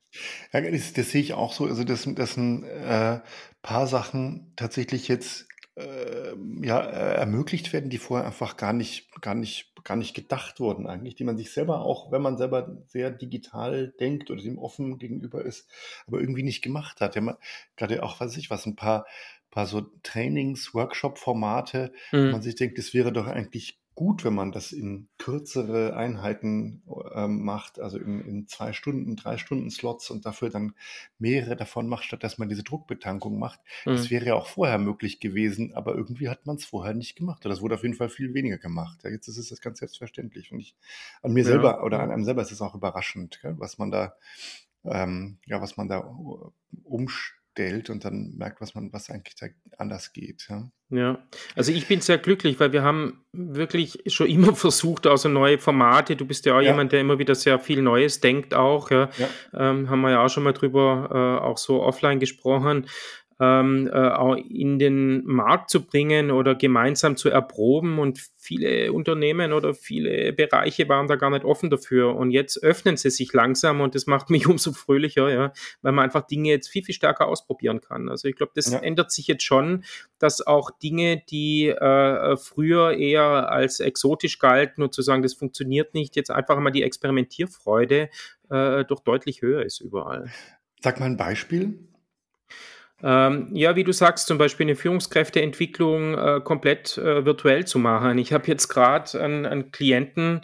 Ja, 0.52 0.70
das, 0.70 0.92
das 0.92 1.10
sehe 1.10 1.20
ich 1.20 1.34
auch 1.34 1.52
so, 1.52 1.66
also 1.66 1.84
das, 1.84 2.08
das 2.14 2.36
ein 2.36 2.64
äh, 2.64 3.20
paar 3.62 3.86
Sachen 3.86 4.52
tatsächlich 4.56 5.06
jetzt 5.06 5.46
äh, 5.78 6.34
ja, 6.66 6.80
ermöglicht 6.80 7.72
werden, 7.72 7.90
die 7.90 7.98
vorher 7.98 8.26
einfach 8.26 8.56
gar 8.56 8.72
nicht, 8.72 9.08
gar 9.20 9.34
nicht, 9.34 9.72
gar 9.84 9.96
nicht 9.96 10.14
gedacht 10.14 10.60
wurden 10.60 10.86
eigentlich, 10.86 11.14
die 11.14 11.24
man 11.24 11.36
sich 11.36 11.52
selber 11.52 11.82
auch, 11.82 12.10
wenn 12.10 12.22
man 12.22 12.36
selber 12.36 12.76
sehr 12.86 13.10
digital 13.10 13.94
denkt 14.00 14.30
oder 14.30 14.42
dem 14.42 14.58
offen 14.58 14.98
gegenüber 14.98 15.44
ist, 15.44 15.70
aber 16.06 16.20
irgendwie 16.20 16.42
nicht 16.42 16.62
gemacht 16.62 17.00
hat. 17.00 17.14
Ja, 17.14 17.20
man, 17.20 17.36
gerade 17.76 18.02
auch, 18.02 18.20
was 18.20 18.32
weiß 18.32 18.36
ich 18.38 18.50
was, 18.50 18.66
ein 18.66 18.76
paar, 18.76 19.06
paar 19.50 19.66
so 19.66 19.82
Trainings, 20.02 20.74
Workshop-Formate, 20.74 21.92
mhm. 22.12 22.32
man 22.32 22.42
sich 22.42 22.56
denkt, 22.56 22.78
es 22.78 22.92
wäre 22.92 23.12
doch 23.12 23.26
eigentlich 23.26 23.78
gut, 23.98 24.24
wenn 24.24 24.32
man 24.32 24.52
das 24.52 24.70
in 24.70 25.08
kürzere 25.18 25.96
Einheiten 25.96 26.84
ähm, 27.16 27.44
macht, 27.44 27.80
also 27.80 27.98
in, 27.98 28.20
in 28.20 28.46
zwei 28.46 28.72
Stunden, 28.72 29.16
drei 29.16 29.38
Stunden 29.38 29.72
Slots 29.72 30.10
und 30.10 30.24
dafür 30.24 30.50
dann 30.50 30.74
mehrere 31.18 31.56
davon 31.56 31.88
macht, 31.88 32.04
statt 32.04 32.22
dass 32.22 32.38
man 32.38 32.48
diese 32.48 32.62
Druckbetankung 32.62 33.40
macht. 33.40 33.58
Mhm. 33.84 33.90
Das 33.90 34.08
wäre 34.08 34.24
ja 34.24 34.34
auch 34.34 34.46
vorher 34.46 34.78
möglich 34.78 35.18
gewesen, 35.18 35.74
aber 35.74 35.96
irgendwie 35.96 36.28
hat 36.28 36.46
man 36.46 36.54
es 36.54 36.64
vorher 36.64 36.94
nicht 36.94 37.16
gemacht. 37.16 37.44
Oder 37.44 37.52
das 37.52 37.60
wurde 37.60 37.74
auf 37.74 37.82
jeden 37.82 37.96
Fall 37.96 38.08
viel 38.08 38.34
weniger 38.34 38.58
gemacht. 38.58 39.00
Ja, 39.02 39.10
jetzt 39.10 39.26
ist 39.26 39.36
es 39.36 39.48
das 39.48 39.60
ganz 39.60 39.80
selbstverständlich. 39.80 40.52
Und 40.52 40.60
ich 40.60 40.76
an 41.22 41.32
mir 41.32 41.42
ja. 41.42 41.46
selber 41.46 41.82
oder 41.82 41.98
an 41.98 42.12
einem 42.12 42.24
selber 42.24 42.42
ist 42.42 42.52
es 42.52 42.62
auch 42.62 42.76
überraschend, 42.76 43.40
gell, 43.42 43.56
was 43.58 43.78
man 43.78 43.90
da, 43.90 44.14
ähm, 44.84 45.38
ja, 45.44 45.60
was 45.60 45.76
man 45.76 45.88
da 45.88 45.98
äh, 45.98 46.76
umstellt 46.84 47.37
stellt 47.58 47.90
und 47.90 48.04
dann 48.04 48.34
merkt, 48.36 48.60
was 48.60 48.74
man, 48.76 48.92
was 48.92 49.10
eigentlich 49.10 49.34
da 49.34 49.46
anders 49.78 50.12
geht. 50.12 50.46
Ja. 50.48 50.70
ja, 50.90 51.18
also 51.56 51.72
ich 51.72 51.88
bin 51.88 52.00
sehr 52.00 52.18
glücklich, 52.18 52.60
weil 52.60 52.72
wir 52.72 52.82
haben 52.82 53.24
wirklich 53.32 53.98
schon 54.06 54.26
immer 54.28 54.54
versucht, 54.54 55.06
also 55.06 55.28
neue 55.28 55.58
Formate. 55.58 56.14
Du 56.14 56.24
bist 56.24 56.46
ja 56.46 56.56
auch 56.56 56.60
ja. 56.60 56.70
jemand, 56.70 56.92
der 56.92 57.00
immer 57.00 57.18
wieder 57.18 57.34
sehr 57.34 57.58
viel 57.58 57.82
Neues 57.82 58.20
denkt 58.20 58.54
auch. 58.54 58.90
Ja. 58.90 59.10
ja. 59.18 59.70
Ähm, 59.70 59.90
haben 59.90 60.00
wir 60.02 60.12
ja 60.12 60.24
auch 60.24 60.28
schon 60.28 60.44
mal 60.44 60.52
drüber 60.52 61.40
äh, 61.42 61.44
auch 61.44 61.58
so 61.58 61.82
offline 61.82 62.20
gesprochen 62.20 62.86
ähm, 63.40 63.88
äh, 63.92 63.96
auch 63.96 64.36
in 64.36 64.78
den 64.78 65.24
Markt 65.24 65.70
zu 65.70 65.84
bringen 65.84 66.30
oder 66.30 66.56
gemeinsam 66.56 67.16
zu 67.16 67.28
erproben. 67.28 67.98
Und 67.98 68.20
viele 68.36 68.92
Unternehmen 68.92 69.52
oder 69.52 69.74
viele 69.74 70.32
Bereiche 70.32 70.88
waren 70.88 71.06
da 71.06 71.16
gar 71.16 71.30
nicht 71.30 71.44
offen 71.44 71.70
dafür. 71.70 72.16
Und 72.16 72.32
jetzt 72.32 72.62
öffnen 72.62 72.96
sie 72.96 73.10
sich 73.10 73.32
langsam 73.32 73.80
und 73.80 73.94
das 73.94 74.06
macht 74.06 74.30
mich 74.30 74.46
umso 74.48 74.72
fröhlicher, 74.72 75.30
ja, 75.30 75.52
weil 75.82 75.92
man 75.92 76.04
einfach 76.04 76.26
Dinge 76.26 76.50
jetzt 76.50 76.68
viel, 76.68 76.84
viel 76.84 76.94
stärker 76.94 77.28
ausprobieren 77.28 77.80
kann. 77.80 78.08
Also 78.08 78.26
ich 78.26 78.34
glaube, 78.34 78.52
das 78.54 78.72
ja. 78.72 78.78
ändert 78.78 79.12
sich 79.12 79.28
jetzt 79.28 79.44
schon, 79.44 79.84
dass 80.18 80.44
auch 80.44 80.70
Dinge, 80.70 81.22
die 81.30 81.68
äh, 81.68 82.36
früher 82.36 82.92
eher 82.96 83.52
als 83.52 83.78
exotisch 83.80 84.38
galten 84.38 84.82
und 84.82 84.94
zu 84.94 85.02
sagen, 85.02 85.22
das 85.22 85.34
funktioniert 85.34 85.94
nicht, 85.94 86.16
jetzt 86.16 86.30
einfach 86.30 86.58
mal 86.58 86.70
die 86.70 86.82
Experimentierfreude 86.82 88.08
äh, 88.50 88.84
doch 88.84 89.00
deutlich 89.00 89.42
höher 89.42 89.62
ist 89.62 89.80
überall. 89.80 90.30
Sag 90.80 91.00
mal 91.00 91.06
ein 91.06 91.16
Beispiel. 91.16 91.78
Ähm, 93.00 93.50
ja, 93.52 93.76
wie 93.76 93.84
du 93.84 93.92
sagst, 93.92 94.26
zum 94.26 94.38
Beispiel 94.38 94.66
eine 94.66 94.74
Führungskräfteentwicklung 94.74 96.18
äh, 96.18 96.40
komplett 96.42 96.98
äh, 96.98 97.24
virtuell 97.24 97.64
zu 97.64 97.78
machen. 97.78 98.18
Ich 98.18 98.32
habe 98.32 98.48
jetzt 98.48 98.66
gerade 98.66 99.20
einen, 99.20 99.46
einen, 99.46 99.70
Klienten, 99.70 100.40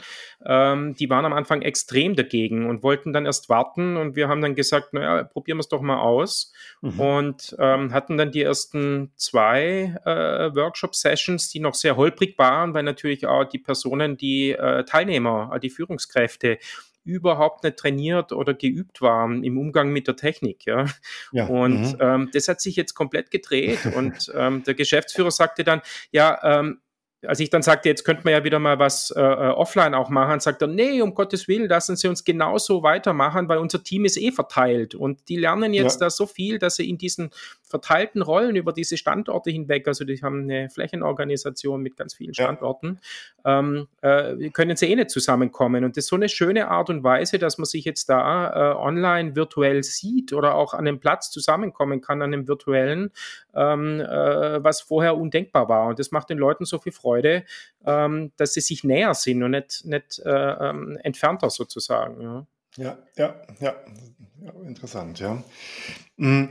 ähm, 0.47 0.95
die 0.95 1.11
waren 1.11 1.25
am 1.25 1.33
Anfang 1.33 1.63
extrem 1.63 2.15
dagegen 2.15 2.67
und 2.67 2.85
wollten 2.85 3.13
dann 3.13 3.27
erst 3.27 3.49
warten 3.49 3.97
und 3.97 4.15
wir 4.15 4.29
haben 4.29 4.41
dann 4.41 4.55
gesagt, 4.55 4.93
naja, 4.93 5.25
probieren 5.25 5.59
wir 5.59 5.63
es 5.63 5.69
doch 5.69 5.81
mal 5.81 5.99
aus 5.99 6.53
mhm. 6.81 7.01
und 7.01 7.57
ähm, 7.59 7.93
hatten 7.93 8.17
dann 8.17 8.31
die 8.31 8.43
ersten 8.43 9.11
zwei 9.17 9.97
äh, 10.05 10.55
Workshop-Sessions, 10.55 11.49
die 11.51 11.59
noch 11.59 11.75
sehr 11.75 11.97
holprig 11.97 12.39
waren, 12.39 12.73
weil 12.73 12.85
natürlich 12.85 13.27
auch 13.27 13.45
die 13.45 13.59
Personen, 13.59 14.17
die 14.17 14.53
äh, 14.53 14.85
Teilnehmer, 14.85 15.59
die 15.61 15.71
Führungskräfte, 15.71 16.59
überhaupt 17.05 17.65
nicht 17.65 17.77
trainiert 17.77 18.33
oder 18.33 18.55
geübt 18.55 19.01
waren 19.03 19.45
im 19.45 19.59
Umgang 19.59 19.91
mit 19.91 20.09
der 20.09 20.17
Technik. 20.17 20.67
Ja. 20.67 20.87
ja. 21.33 21.47
Und 21.47 21.93
mhm. 21.93 21.99
ähm, 22.01 22.31
das 22.33 22.49
hat 22.49 22.61
sich 22.61 22.77
jetzt 22.77 22.95
komplett 22.95 23.31
gedreht. 23.31 23.79
und 23.97 24.33
ähm, 24.35 24.63
der 24.65 24.75
Geschäftsführer 24.75 25.31
sagte 25.31 25.65
dann, 25.65 25.83
ja, 26.11 26.39
ähm, 26.43 26.81
als 27.27 27.41
ich 27.41 27.51
dann 27.51 27.63
sagte, 27.63 27.89
jetzt 27.89 28.05
könnte 28.05 28.23
man 28.25 28.33
ja 28.33 28.45
wieder 28.45 28.59
mal 28.59 28.79
was 28.79 29.11
äh, 29.11 29.21
äh, 29.21 29.51
offline 29.51 29.95
auch 29.95 30.09
machen, 30.09 30.41
sagt 30.41 30.63
er, 30.63 30.69
nee, 30.69 31.01
um 31.01 31.15
Gottes 31.15 31.49
Willen, 31.49 31.69
lassen 31.69 31.97
Sie 31.97 32.09
uns 32.09 32.25
genauso 32.25 32.83
weitermachen, 32.83 33.49
weil 33.49 33.59
unser 33.59 33.83
Team 33.83 34.05
ist 34.05 34.17
eh 34.17 34.33
verteilt 34.33 34.95
und 34.95 35.29
die 35.29 35.37
lernen 35.37 35.73
jetzt 35.73 36.01
ja. 36.01 36.07
da 36.07 36.11
so 36.11 36.27
viel, 36.27 36.59
dass 36.59 36.77
sie 36.77 36.89
in 36.89 36.99
diesen 36.99 37.31
verteilten 37.63 38.23
Rollen 38.23 38.57
über 38.57 38.73
diese 38.73 38.97
Standorte 38.97 39.51
hinweg, 39.51 39.89
also 39.89 40.05
die 40.05 40.23
haben 40.23 40.43
eine 40.43 40.71
Flächenorganisation 40.71 41.83
mit 41.83 41.97
ganz 41.97 42.15
vielen 42.15 42.35
Standorten, 42.35 43.01
ja. 43.45 43.59
ähm, 43.59 43.89
äh, 44.01 44.51
können 44.51 44.77
sie 44.77 44.87
eh 44.87 44.97
nicht 44.97 45.11
zusammenkommen 45.11 45.85
und 45.85 45.97
das 45.97 46.05
ist 46.05 46.11
so 46.11 46.17
eine 46.17 46.29
schöne 46.29 46.69
Art 46.69 46.91
und 46.91 47.03
Weise, 47.03 47.39
dass 47.39 47.59
man 47.59 47.65
sich 47.65 47.85
jetzt 47.85 48.09
da 48.09 48.75
äh, 48.75 48.77
online 48.77 49.35
virtuell 49.35 49.83
sieht 49.83 50.33
oder 50.33 50.55
auch 50.55 50.75
an 50.75 50.87
einem 50.87 51.01
Platz 51.01 51.31
zusammenkommen 51.31 52.01
kann, 52.01 52.23
an 52.23 52.33
einem 52.33 52.47
virtuellen, 52.47 53.11
ähm, 53.55 54.01
äh, 54.01 54.63
was 54.63 54.81
vorher 54.81 55.17
undenkbar 55.17 55.69
war 55.69 55.89
und 55.89 55.99
das 55.99 56.11
macht 56.11 56.31
den 56.31 56.39
Leuten 56.39 56.65
so 56.65 56.79
viel 56.79 56.93
Freude. 56.93 57.14
Freude, 57.15 57.45
ähm, 57.87 58.33
dass 58.37 58.55
sie 58.55 58.61
sich 58.61 58.85
näher 58.85 59.15
sind 59.15 59.43
und 59.43 59.53
nicht, 59.53 59.85
nicht 59.85 60.21
äh, 60.25 60.31
ähm, 60.31 60.99
entfernter 61.03 61.51
sozusagen. 61.51 62.21
Ja. 62.21 62.47
ja, 62.77 62.99
ja, 63.17 63.35
ja, 63.61 63.75
ja 64.43 64.53
interessant, 64.67 65.21
ja. 65.21 65.43
Mm, 66.17 66.47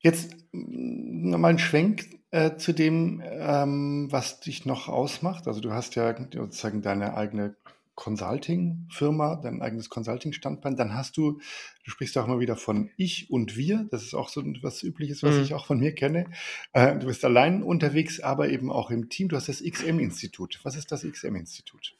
jetzt 0.00 0.34
mm, 0.52 1.30
nochmal 1.30 1.52
ein 1.52 1.58
Schwenk 1.58 2.06
äh, 2.30 2.56
zu 2.56 2.72
dem, 2.72 3.22
ähm, 3.24 4.08
was 4.10 4.40
dich 4.40 4.66
noch 4.66 4.88
ausmacht. 4.88 5.46
Also 5.46 5.60
du 5.60 5.72
hast 5.72 5.94
ja 5.94 6.14
sozusagen 6.32 6.82
deine 6.82 7.14
eigene 7.14 7.54
Consulting-Firma, 7.98 9.40
dein 9.42 9.60
eigenes 9.60 9.90
Consulting-Standbein, 9.90 10.76
dann 10.76 10.94
hast 10.94 11.16
du, 11.16 11.40
du 11.84 11.90
sprichst 11.90 12.16
auch 12.16 12.26
immer 12.26 12.38
wieder 12.38 12.54
von 12.54 12.90
ich 12.96 13.28
und 13.28 13.56
wir, 13.56 13.88
das 13.90 14.04
ist 14.04 14.14
auch 14.14 14.28
so 14.28 14.40
was 14.62 14.84
Übliches, 14.84 15.24
was 15.24 15.34
mhm. 15.34 15.42
ich 15.42 15.52
auch 15.52 15.66
von 15.66 15.80
mir 15.80 15.92
kenne. 15.92 16.30
Äh, 16.72 16.96
du 16.96 17.08
bist 17.08 17.24
allein 17.24 17.64
unterwegs, 17.64 18.20
aber 18.20 18.50
eben 18.50 18.70
auch 18.70 18.92
im 18.92 19.08
Team. 19.08 19.28
Du 19.28 19.34
hast 19.34 19.48
das 19.48 19.64
XM-Institut. 19.64 20.60
Was 20.62 20.76
ist 20.76 20.92
das 20.92 21.02
XM-Institut? 21.02 21.96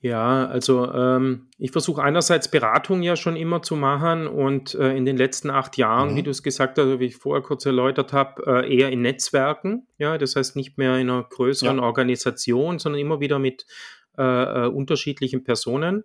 Ja, 0.00 0.44
also 0.46 0.92
ähm, 0.92 1.48
ich 1.58 1.72
versuche 1.72 2.02
einerseits 2.02 2.50
Beratung 2.50 3.02
ja 3.02 3.16
schon 3.16 3.34
immer 3.34 3.62
zu 3.62 3.76
machen 3.76 4.26
und 4.26 4.74
äh, 4.74 4.94
in 4.94 5.06
den 5.06 5.16
letzten 5.16 5.48
acht 5.48 5.78
Jahren, 5.78 6.12
mhm. 6.12 6.16
wie 6.16 6.22
du 6.22 6.30
es 6.30 6.42
gesagt 6.42 6.76
hast, 6.76 7.00
wie 7.00 7.06
ich 7.06 7.16
vorher 7.16 7.42
kurz 7.42 7.64
erläutert 7.64 8.12
habe, 8.12 8.42
äh, 8.46 8.76
eher 8.76 8.90
in 8.90 9.00
Netzwerken. 9.00 9.86
Ja, 9.96 10.18
das 10.18 10.36
heißt 10.36 10.54
nicht 10.54 10.76
mehr 10.76 10.98
in 10.98 11.08
einer 11.08 11.24
größeren 11.24 11.78
ja. 11.78 11.82
Organisation, 11.82 12.78
sondern 12.78 13.00
immer 13.00 13.20
wieder 13.20 13.38
mit 13.38 13.64
äh, 14.18 14.64
äh, 14.64 14.66
unterschiedlichen 14.68 15.44
Personen. 15.44 16.04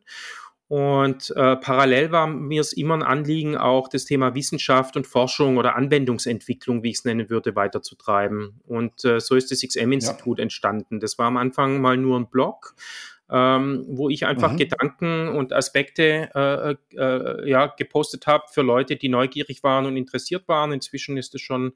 Und 0.72 1.32
äh, 1.36 1.58
parallel 1.58 2.14
war 2.14 2.28
mir 2.28 2.62
es 2.62 2.72
immer 2.72 2.94
ein 2.94 3.04
Anliegen, 3.04 3.58
auch 3.58 3.90
das 3.90 4.06
Thema 4.06 4.36
Wissenschaft 4.36 4.96
und 4.96 5.06
Forschung 5.06 5.58
oder 5.58 5.76
Anwendungsentwicklung, 5.76 6.82
wie 6.82 6.92
ich 6.92 7.00
es 7.00 7.04
nennen 7.04 7.30
würde, 7.30 7.58
weiterzutreiben. 7.58 8.62
Und 8.66 9.04
äh, 9.04 9.20
so 9.20 9.36
ist 9.36 9.52
das 9.52 9.68
XM-Institut 9.68 10.38
ja. 10.38 10.44
entstanden. 10.44 11.02
Das 11.02 11.18
war 11.18 11.26
am 11.26 11.36
Anfang 11.36 11.82
mal 11.82 11.98
nur 11.98 12.18
ein 12.18 12.30
Blog, 12.30 12.74
ähm, 13.32 13.86
wo 13.88 14.10
ich 14.10 14.26
einfach 14.26 14.52
mhm. 14.52 14.58
Gedanken 14.58 15.30
und 15.30 15.54
Aspekte 15.54 16.30
äh, 16.36 16.98
äh, 16.98 17.50
ja, 17.50 17.68
gepostet 17.68 18.28
habe 18.28 18.44
für 18.52 18.62
Leute, 18.62 18.98
die 18.98 19.08
neugierig 19.08 19.64
waren 19.64 19.86
und 19.86 19.96
interessiert 19.96 20.48
waren. 20.50 20.74
Inzwischen 20.74 21.16
ist 21.16 21.34
es 21.34 21.42
schon 21.42 21.74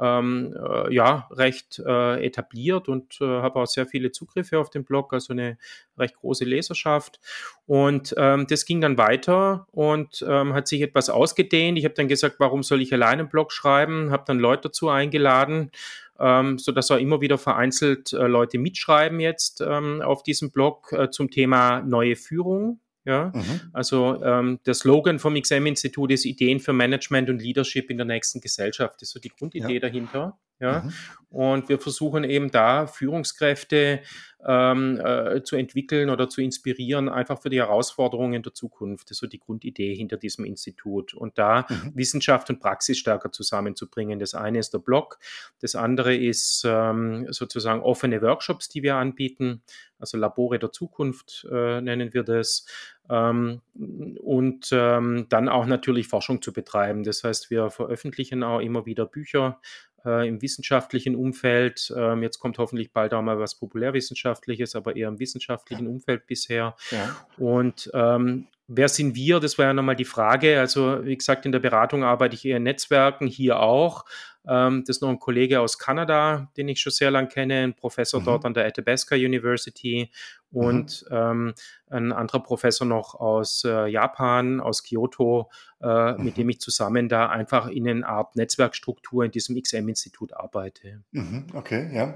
ähm, 0.00 0.56
äh, 0.58 0.92
ja, 0.92 1.28
recht 1.30 1.78
äh, 1.78 2.24
etabliert 2.24 2.88
und 2.88 3.20
äh, 3.20 3.24
habe 3.24 3.60
auch 3.60 3.66
sehr 3.66 3.86
viele 3.86 4.12
Zugriffe 4.12 4.58
auf 4.58 4.70
den 4.70 4.84
Blog, 4.84 5.12
also 5.12 5.34
eine 5.34 5.58
recht 5.98 6.16
große 6.16 6.44
Leserschaft. 6.44 7.20
Und 7.66 8.14
ähm, 8.16 8.46
das 8.48 8.64
ging 8.64 8.80
dann 8.80 8.98
weiter 8.98 9.66
und 9.72 10.24
ähm, 10.26 10.54
hat 10.54 10.68
sich 10.68 10.80
etwas 10.80 11.10
ausgedehnt. 11.10 11.78
Ich 11.78 11.84
habe 11.84 11.94
dann 11.94 12.08
gesagt, 12.08 12.36
warum 12.38 12.62
soll 12.62 12.80
ich 12.80 12.92
alleine 12.92 13.22
einen 13.22 13.28
Blog 13.28 13.52
schreiben? 13.52 14.10
Habe 14.10 14.24
dann 14.26 14.38
Leute 14.38 14.68
dazu 14.68 14.88
eingeladen 14.88 15.70
ähm, 16.18 16.58
so 16.58 16.72
dass 16.72 16.90
auch 16.90 16.98
immer 16.98 17.20
wieder 17.20 17.38
vereinzelt 17.38 18.12
äh, 18.12 18.26
Leute 18.26 18.58
mitschreiben 18.58 19.20
jetzt 19.20 19.60
ähm, 19.60 20.02
auf 20.02 20.22
diesem 20.22 20.50
Blog 20.50 20.92
äh, 20.92 21.10
zum 21.10 21.30
Thema 21.30 21.80
neue 21.80 22.16
Führung. 22.16 22.80
Ja, 23.04 23.32
mhm. 23.34 23.60
also 23.72 24.22
ähm, 24.22 24.60
der 24.64 24.72
Slogan 24.72 25.18
vom 25.18 25.34
XM-Institut 25.34 26.10
ist 26.10 26.24
Ideen 26.24 26.58
für 26.58 26.72
Management 26.72 27.28
und 27.28 27.42
Leadership 27.42 27.90
in 27.90 27.98
der 27.98 28.06
nächsten 28.06 28.40
Gesellschaft. 28.40 28.94
Das 28.94 29.08
ist 29.08 29.12
so 29.12 29.20
die 29.20 29.28
Grundidee 29.28 29.74
ja. 29.74 29.80
dahinter. 29.80 30.38
Ja, 30.60 30.82
mhm. 30.82 30.92
und 31.30 31.68
wir 31.68 31.80
versuchen 31.80 32.22
eben 32.22 32.50
da 32.50 32.86
Führungskräfte 32.86 34.02
ähm, 34.46 35.00
äh, 35.04 35.42
zu 35.42 35.56
entwickeln 35.56 36.10
oder 36.10 36.28
zu 36.28 36.40
inspirieren, 36.42 37.08
einfach 37.08 37.42
für 37.42 37.50
die 37.50 37.58
Herausforderungen 37.58 38.42
der 38.42 38.54
Zukunft. 38.54 39.10
Das 39.10 39.16
ist 39.16 39.20
so 39.20 39.26
die 39.26 39.40
Grundidee 39.40 39.94
hinter 39.94 40.16
diesem 40.16 40.44
Institut. 40.44 41.12
Und 41.12 41.38
da 41.38 41.66
mhm. 41.68 41.92
Wissenschaft 41.94 42.50
und 42.50 42.60
Praxis 42.60 42.98
stärker 42.98 43.32
zusammenzubringen. 43.32 44.20
Das 44.20 44.34
eine 44.34 44.60
ist 44.60 44.72
der 44.72 44.78
Blog, 44.78 45.18
das 45.60 45.74
andere 45.74 46.14
ist 46.14 46.64
ähm, 46.64 47.26
sozusagen 47.30 47.82
offene 47.82 48.22
Workshops, 48.22 48.68
die 48.68 48.82
wir 48.82 48.94
anbieten, 48.96 49.62
also 49.98 50.16
Labore 50.16 50.58
der 50.58 50.72
Zukunft 50.72 51.46
äh, 51.50 51.80
nennen 51.80 52.12
wir 52.12 52.22
das. 52.22 52.66
Ähm, 53.08 53.60
und 53.74 54.68
ähm, 54.72 55.26
dann 55.28 55.48
auch 55.48 55.66
natürlich 55.66 56.08
Forschung 56.08 56.42
zu 56.42 56.52
betreiben. 56.52 57.04
Das 57.04 57.24
heißt, 57.24 57.50
wir 57.50 57.70
veröffentlichen 57.70 58.42
auch 58.42 58.60
immer 58.60 58.86
wieder 58.86 59.06
Bücher 59.06 59.60
äh, 60.04 60.28
im 60.28 60.42
wissenschaftlichen 60.42 61.16
Umfeld. 61.16 61.92
Ähm, 61.96 62.22
jetzt 62.22 62.38
kommt 62.38 62.58
hoffentlich 62.58 62.92
bald 62.92 63.14
auch 63.14 63.22
mal 63.22 63.38
was 63.38 63.58
Populärwissenschaftliches, 63.58 64.76
aber 64.76 64.96
eher 64.96 65.08
im 65.08 65.18
wissenschaftlichen 65.18 65.86
Umfeld 65.86 66.26
bisher. 66.26 66.76
Ja. 66.90 67.16
Und 67.38 67.90
ähm, 67.94 68.46
wer 68.66 68.88
sind 68.88 69.14
wir? 69.14 69.40
Das 69.40 69.58
war 69.58 69.66
ja 69.66 69.74
nochmal 69.74 69.96
die 69.96 70.04
Frage. 70.04 70.58
Also, 70.60 71.04
wie 71.04 71.16
gesagt, 71.16 71.46
in 71.46 71.52
der 71.52 71.60
Beratung 71.60 72.04
arbeite 72.04 72.34
ich 72.34 72.44
eher 72.44 72.58
in 72.58 72.64
Netzwerken, 72.64 73.26
hier 73.26 73.60
auch. 73.60 74.04
Ähm, 74.46 74.84
das 74.86 74.96
ist 74.96 75.02
noch 75.02 75.08
ein 75.08 75.18
Kollege 75.18 75.60
aus 75.60 75.78
Kanada, 75.78 76.50
den 76.56 76.68
ich 76.68 76.80
schon 76.80 76.92
sehr 76.92 77.10
lange 77.10 77.28
kenne, 77.28 77.62
ein 77.62 77.74
Professor 77.74 78.20
mhm. 78.20 78.24
dort 78.24 78.44
an 78.44 78.54
der 78.54 78.66
Athabasca 78.66 79.14
University 79.14 80.10
und 80.50 81.04
mhm. 81.10 81.16
ähm, 81.16 81.54
ein 81.90 82.12
anderer 82.12 82.42
Professor 82.42 82.86
noch 82.86 83.14
aus 83.14 83.64
äh, 83.64 83.86
Japan, 83.86 84.60
aus 84.60 84.82
Kyoto, 84.82 85.50
äh, 85.82 86.12
mhm. 86.12 86.24
mit 86.24 86.36
dem 86.36 86.48
ich 86.48 86.60
zusammen 86.60 87.08
da 87.08 87.28
einfach 87.28 87.68
in 87.68 87.88
einer 87.88 88.08
Art 88.08 88.36
Netzwerkstruktur 88.36 89.24
in 89.24 89.30
diesem 89.30 89.60
XM-Institut 89.60 90.32
arbeite. 90.32 91.02
Mhm. 91.12 91.46
Okay, 91.54 91.90
ja. 91.94 92.14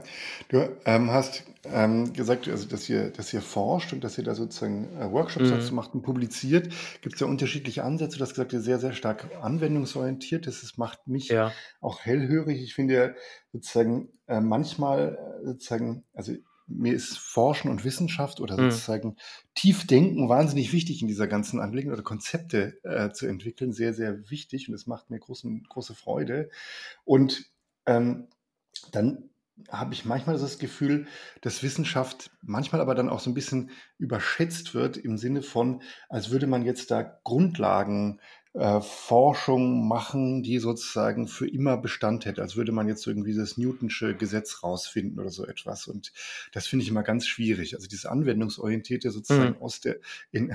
Du 0.49 0.69
ähm, 0.85 1.11
hast 1.11 1.45
ähm, 1.65 2.13
gesagt, 2.13 2.49
also, 2.49 2.67
dass, 2.69 2.89
ihr, 2.89 3.11
dass 3.11 3.33
ihr 3.33 3.43
forscht 3.43 3.93
und 3.93 4.03
dass 4.03 4.19
ihr 4.19 4.25
da 4.25 4.35
sozusagen 4.35 4.89
äh, 4.97 5.11
Workshops 5.11 5.51
mhm. 5.51 5.55
dazu 5.55 5.75
macht 5.75 5.95
und 5.95 6.03
publiziert. 6.03 6.73
Gibt 7.03 7.15
es 7.15 7.21
ja 7.21 7.27
unterschiedliche 7.27 7.85
Ansätze. 7.85 8.19
Du 8.19 8.23
hast 8.23 8.31
gesagt, 8.31 8.53
ihr 8.53 8.61
sehr, 8.61 8.79
sehr 8.79 8.93
stark 8.93 9.29
anwendungsorientiert. 9.43 10.47
Das 10.47 10.63
ist, 10.63 10.79
macht 10.79 11.07
mich 11.07 11.29
ja. 11.29 11.53
auch 11.81 12.07
hellhörig. 12.19 12.63
Ich 12.63 12.75
finde 12.75 12.95
ja 12.95 13.11
sozusagen 13.53 14.09
äh, 14.27 14.41
manchmal 14.41 15.41
äh, 15.43 15.47
sozusagen, 15.47 16.05
also 16.13 16.33
mir 16.67 16.93
ist 16.93 17.19
Forschen 17.19 17.71
und 17.71 17.85
Wissenschaft 17.85 18.41
oder 18.41 18.61
mhm. 18.61 18.71
sozusagen 18.71 19.17
Tiefdenken 19.55 20.29
wahnsinnig 20.29 20.73
wichtig 20.73 21.01
in 21.01 21.09
dieser 21.09 21.27
ganzen 21.27 21.61
Angelegenheit 21.61 21.99
oder 21.99 22.05
Konzepte 22.05 22.79
äh, 22.85 23.11
zu 23.11 23.27
entwickeln, 23.27 23.73
sehr, 23.73 23.95
sehr 23.95 24.31
wichtig 24.31 24.69
und 24.69 24.75
es 24.75 24.87
macht 24.87 25.11
mir 25.11 25.19
großen, 25.19 25.65
große 25.69 25.95
Freude. 25.95 26.51
Und 27.05 27.51
ähm, 27.87 28.29
dann 28.93 29.31
habe 29.71 29.93
ich 29.93 30.05
manchmal 30.05 30.39
das 30.39 30.59
Gefühl, 30.59 31.07
dass 31.41 31.63
Wissenschaft 31.63 32.31
manchmal 32.43 32.81
aber 32.81 32.95
dann 32.95 33.09
auch 33.09 33.19
so 33.19 33.31
ein 33.31 33.35
bisschen 33.35 33.71
überschätzt 33.99 34.75
wird 34.75 34.97
im 34.97 35.19
Sinne 35.19 35.43
von, 35.43 35.83
als 36.09 36.31
würde 36.31 36.47
man 36.47 36.65
jetzt 36.65 36.91
da 36.91 37.03
Grundlagen 37.25 38.21
äh, 38.55 38.81
Forschung 38.81 39.87
machen, 39.87 40.43
die 40.43 40.59
sozusagen 40.59 41.29
für 41.29 41.49
immer 41.49 41.77
Bestand 41.77 42.25
hätte, 42.25 42.43
als 42.43 42.57
würde 42.57 42.73
man 42.73 42.89
jetzt 42.89 43.03
so 43.03 43.11
irgendwie 43.11 43.35
das 43.35 43.57
Newtonsche 43.57 44.15
Gesetz 44.15 44.63
rausfinden 44.63 45.19
oder 45.19 45.31
so 45.31 45.47
etwas. 45.47 45.87
Und 45.87 46.13
das 46.53 46.67
finde 46.67 46.83
ich 46.83 46.91
immer 46.91 47.03
ganz 47.03 47.27
schwierig. 47.27 47.75
Also 47.75 47.87
dieses 47.87 48.07
anwendungsorientierte 48.07 49.11
sozusagen 49.11 49.57
mhm. 49.57 49.63
aus 49.63 49.81
der 49.81 49.99
in, 50.31 50.51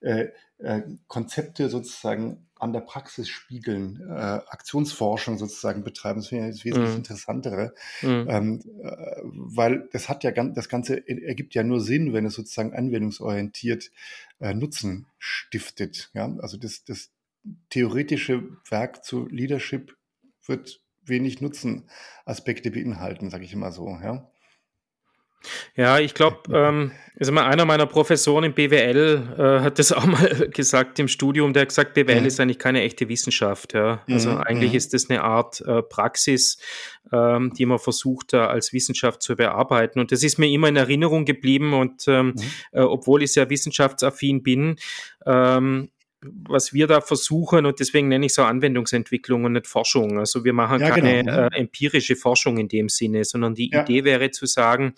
äh, 0.00 0.28
äh, 0.58 0.82
Konzepte 1.06 1.68
sozusagen 1.68 2.46
an 2.58 2.72
der 2.72 2.80
Praxis 2.80 3.28
spiegeln, 3.28 4.00
äh, 4.08 4.12
Aktionsforschung 4.12 5.36
sozusagen 5.36 5.84
betreiben, 5.84 6.20
das 6.20 6.28
finde 6.28 6.48
ich 6.48 6.56
das 6.56 6.64
wesentlich 6.64 6.90
mhm. 6.90 6.96
interessantere, 6.96 7.74
mhm. 8.00 8.26
ähm, 8.28 8.62
äh, 8.82 9.20
weil 9.24 9.88
das 9.92 10.08
hat 10.08 10.24
ja 10.24 10.30
ganz, 10.30 10.54
das 10.54 10.70
Ganze 10.70 11.06
ergibt 11.06 11.54
ja 11.54 11.62
nur 11.62 11.80
Sinn, 11.80 12.14
wenn 12.14 12.24
es 12.24 12.34
sozusagen 12.34 12.72
anwendungsorientiert 12.72 13.90
äh, 14.40 14.54
Nutzen 14.54 15.06
stiftet. 15.18 16.10
Ja? 16.14 16.34
Also 16.38 16.56
das, 16.56 16.84
das, 16.84 17.10
theoretische 17.70 18.42
Werk 18.68 19.04
zu 19.04 19.26
Leadership 19.28 19.96
wird 20.46 20.80
wenig 21.04 21.40
Nutzenaspekte 21.40 22.70
beinhalten, 22.70 23.30
sage 23.30 23.44
ich 23.44 23.52
immer 23.52 23.72
so. 23.72 23.88
Ja. 24.02 24.30
Ja, 25.76 25.98
ich 25.98 26.14
glaube, 26.14 26.38
ähm, 26.52 26.92
also 27.18 27.30
mal 27.30 27.46
einer 27.46 27.64
meiner 27.64 27.86
Professoren 27.86 28.44
im 28.44 28.54
BWL 28.54 29.34
äh, 29.38 29.62
hat 29.62 29.78
das 29.78 29.92
auch 29.92 30.06
mal 30.06 30.48
gesagt 30.50 30.98
im 30.98 31.08
Studium, 31.08 31.52
der 31.52 31.62
hat 31.62 31.68
gesagt, 31.68 31.94
BWL 31.94 32.20
mhm. 32.20 32.26
ist 32.26 32.40
eigentlich 32.40 32.58
keine 32.58 32.82
echte 32.82 33.08
Wissenschaft. 33.08 33.74
Ja. 33.74 34.02
Also 34.08 34.30
mhm. 34.30 34.38
eigentlich 34.38 34.72
mhm. 34.72 34.76
ist 34.76 34.94
das 34.94 35.08
eine 35.08 35.22
Art 35.22 35.60
äh, 35.60 35.82
Praxis, 35.82 36.58
ähm, 37.12 37.52
die 37.56 37.66
man 37.66 37.78
versucht, 37.78 38.32
da 38.32 38.48
als 38.48 38.72
Wissenschaft 38.72 39.22
zu 39.22 39.36
bearbeiten. 39.36 40.00
Und 40.00 40.10
das 40.10 40.22
ist 40.22 40.38
mir 40.38 40.48
immer 40.48 40.68
in 40.68 40.76
Erinnerung 40.76 41.24
geblieben. 41.24 41.74
Und 41.74 42.08
ähm, 42.08 42.28
mhm. 42.28 42.42
äh, 42.72 42.80
obwohl 42.80 43.22
ich 43.22 43.32
sehr 43.32 43.48
wissenschaftsaffin 43.48 44.42
bin, 44.42 44.76
ähm, 45.26 45.90
was 46.48 46.72
wir 46.72 46.86
da 46.86 47.00
versuchen, 47.00 47.66
und 47.66 47.80
deswegen 47.80 48.08
nenne 48.08 48.26
ich 48.26 48.32
es 48.32 48.38
auch 48.38 48.46
Anwendungsentwicklung 48.46 49.44
und 49.44 49.52
nicht 49.52 49.66
Forschung. 49.66 50.18
Also 50.18 50.44
wir 50.44 50.52
machen 50.52 50.80
ja, 50.80 50.90
keine 50.90 51.24
genau. 51.24 51.46
äh, 51.46 51.48
empirische 51.52 52.16
Forschung 52.16 52.58
in 52.58 52.68
dem 52.68 52.88
Sinne, 52.88 53.24
sondern 53.24 53.54
die 53.54 53.70
ja. 53.72 53.82
Idee 53.82 54.04
wäre 54.04 54.30
zu 54.30 54.46
sagen, 54.46 54.94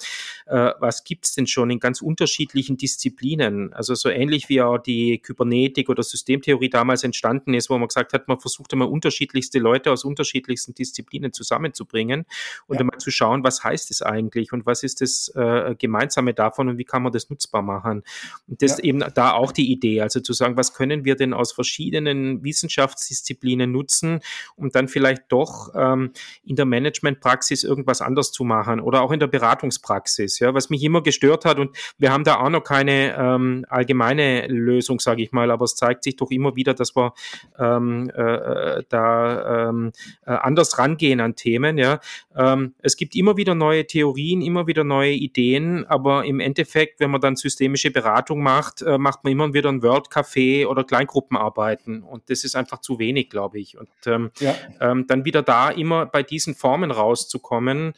äh, 0.46 0.70
was 0.80 1.04
gibt's 1.04 1.34
denn 1.34 1.46
schon 1.46 1.70
in 1.70 1.80
ganz 1.80 2.00
unterschiedlichen 2.00 2.76
Disziplinen? 2.76 3.72
Also 3.72 3.94
so 3.94 4.08
ähnlich 4.08 4.48
wie 4.48 4.62
auch 4.62 4.78
die 4.78 5.18
Kybernetik 5.18 5.88
oder 5.88 6.02
Systemtheorie 6.02 6.70
damals 6.70 7.04
entstanden 7.04 7.54
ist, 7.54 7.70
wo 7.70 7.78
man 7.78 7.88
gesagt 7.88 8.12
hat, 8.12 8.28
man 8.28 8.40
versucht 8.40 8.72
immer 8.72 8.88
unterschiedlichste 8.90 9.58
Leute 9.58 9.92
aus 9.92 10.04
unterschiedlichsten 10.04 10.74
Disziplinen 10.74 11.32
zusammenzubringen 11.32 12.24
und 12.66 12.78
einmal 12.78 12.98
zu 12.98 13.10
schauen, 13.10 13.44
was 13.44 13.62
heißt 13.62 13.90
es 13.90 14.02
eigentlich 14.02 14.52
und 14.52 14.66
was 14.66 14.82
ist 14.82 15.00
das 15.00 15.32
äh, 15.34 15.74
Gemeinsame 15.78 16.34
davon 16.34 16.68
und 16.68 16.78
wie 16.78 16.84
kann 16.84 17.02
man 17.02 17.12
das 17.12 17.30
nutzbar 17.30 17.62
machen? 17.62 18.02
Und 18.46 18.62
das 18.62 18.72
ist 18.72 18.78
eben 18.80 19.04
da 19.14 19.32
auch 19.32 19.52
die 19.52 19.70
Idee, 19.70 20.00
also 20.00 20.20
zu 20.20 20.32
sagen, 20.32 20.56
was 20.56 20.74
können 20.74 21.04
wir 21.04 21.16
denn 21.18 21.34
aus 21.34 21.52
verschiedenen 21.52 22.42
Wissenschaftsdisziplinen 22.42 23.70
nutzen, 23.70 24.20
um 24.56 24.70
dann 24.70 24.88
vielleicht 24.88 25.24
doch 25.28 25.74
ähm, 25.74 26.12
in 26.44 26.56
der 26.56 26.64
Managementpraxis 26.64 27.64
irgendwas 27.64 28.00
anders 28.00 28.32
zu 28.32 28.44
machen 28.44 28.80
oder 28.80 29.02
auch 29.02 29.12
in 29.12 29.20
der 29.20 29.26
Beratungspraxis. 29.26 30.38
Ja, 30.38 30.54
was 30.54 30.70
mich 30.70 30.82
immer 30.82 31.02
gestört 31.02 31.44
hat 31.44 31.58
und 31.58 31.76
wir 31.98 32.12
haben 32.12 32.24
da 32.24 32.40
auch 32.40 32.50
noch 32.50 32.64
keine 32.64 33.16
ähm, 33.16 33.64
allgemeine 33.68 34.46
Lösung, 34.48 35.00
sage 35.00 35.22
ich 35.22 35.32
mal, 35.32 35.50
aber 35.50 35.64
es 35.64 35.74
zeigt 35.74 36.04
sich 36.04 36.16
doch 36.16 36.30
immer 36.30 36.56
wieder, 36.56 36.74
dass 36.74 36.96
wir 36.96 37.12
ähm, 37.58 38.10
äh, 38.14 38.82
da 38.88 39.68
ähm, 39.68 39.92
äh, 40.26 40.30
anders 40.30 40.78
rangehen 40.78 41.20
an 41.20 41.36
Themen. 41.36 41.78
Ja, 41.78 42.00
ähm, 42.36 42.74
es 42.80 42.96
gibt 42.96 43.14
immer 43.16 43.36
wieder 43.36 43.54
neue 43.54 43.86
Theorien, 43.86 44.42
immer 44.42 44.66
wieder 44.66 44.84
neue 44.84 45.12
Ideen, 45.12 45.84
aber 45.86 46.24
im 46.24 46.40
Endeffekt, 46.40 47.00
wenn 47.00 47.10
man 47.10 47.20
dann 47.20 47.36
systemische 47.36 47.90
Beratung 47.90 48.42
macht, 48.42 48.82
äh, 48.82 48.98
macht 48.98 49.24
man 49.24 49.32
immer 49.32 49.52
wieder 49.54 49.70
ein 49.70 49.82
Word-Café 49.82 50.66
oder 50.66 50.84
Kleingruppen 51.08 51.36
arbeiten. 51.36 52.02
Und 52.02 52.30
das 52.30 52.44
ist 52.44 52.54
einfach 52.54 52.80
zu 52.80 52.98
wenig, 52.98 53.30
glaube 53.30 53.58
ich. 53.58 53.76
Und 53.76 53.88
ähm, 54.06 54.30
ja. 54.38 54.54
ähm, 54.80 55.06
dann 55.08 55.24
wieder 55.24 55.42
da 55.42 55.70
immer 55.70 56.06
bei 56.06 56.22
diesen 56.22 56.54
Formen 56.54 56.90
rauszukommen, 56.90 57.94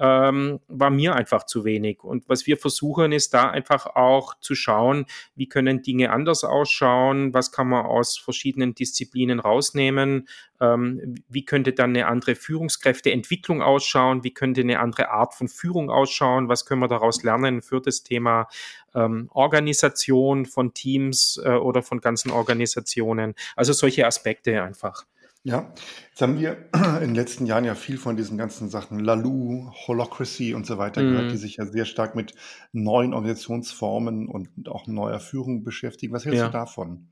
ähm, 0.00 0.60
war 0.66 0.90
mir 0.90 1.14
einfach 1.14 1.44
zu 1.44 1.64
wenig. 1.64 2.02
Und 2.02 2.28
was 2.28 2.46
wir 2.46 2.56
versuchen, 2.56 3.12
ist 3.12 3.34
da 3.34 3.50
einfach 3.50 3.86
auch 3.94 4.34
zu 4.40 4.54
schauen, 4.54 5.04
wie 5.36 5.46
können 5.46 5.82
Dinge 5.82 6.10
anders 6.10 6.42
ausschauen, 6.42 7.34
was 7.34 7.52
kann 7.52 7.68
man 7.68 7.84
aus 7.84 8.16
verschiedenen 8.16 8.74
Disziplinen 8.74 9.40
rausnehmen, 9.40 10.26
ähm, 10.58 11.16
wie 11.28 11.44
könnte 11.44 11.74
dann 11.74 11.90
eine 11.90 12.06
andere 12.06 12.34
Führungskräfteentwicklung 12.34 13.62
ausschauen, 13.62 14.24
wie 14.24 14.32
könnte 14.32 14.62
eine 14.62 14.80
andere 14.80 15.10
Art 15.10 15.34
von 15.34 15.48
Führung 15.48 15.90
ausschauen, 15.90 16.48
was 16.48 16.64
können 16.64 16.80
wir 16.80 16.88
daraus 16.88 17.22
lernen 17.22 17.60
für 17.60 17.82
das 17.82 18.02
Thema 18.02 18.48
ähm, 18.94 19.28
Organisation 19.32 20.46
von 20.46 20.72
Teams 20.72 21.38
äh, 21.44 21.50
oder 21.50 21.82
von 21.82 22.00
ganzen 22.00 22.30
Organisationen. 22.30 23.34
Also 23.54 23.74
solche 23.74 24.06
Aspekte 24.06 24.62
einfach. 24.62 25.04
Ja, 25.42 25.72
jetzt 26.10 26.20
haben 26.20 26.38
wir 26.38 26.68
in 26.74 27.08
den 27.08 27.14
letzten 27.14 27.46
Jahren 27.46 27.64
ja 27.64 27.74
viel 27.74 27.96
von 27.96 28.16
diesen 28.16 28.36
ganzen 28.36 28.68
Sachen, 28.68 28.98
Lalu, 28.98 29.70
Holocracy 29.86 30.52
und 30.52 30.66
so 30.66 30.76
weiter 30.76 31.02
gehört, 31.02 31.30
die 31.30 31.36
mhm. 31.36 31.40
sich 31.40 31.56
ja 31.56 31.64
sehr 31.64 31.86
stark 31.86 32.14
mit 32.14 32.34
neuen 32.72 33.14
Organisationsformen 33.14 34.28
und 34.28 34.68
auch 34.68 34.86
neuer 34.86 35.18
Führung 35.18 35.64
beschäftigen. 35.64 36.12
Was 36.12 36.26
hältst 36.26 36.42
du 36.42 36.50
davon? 36.50 37.08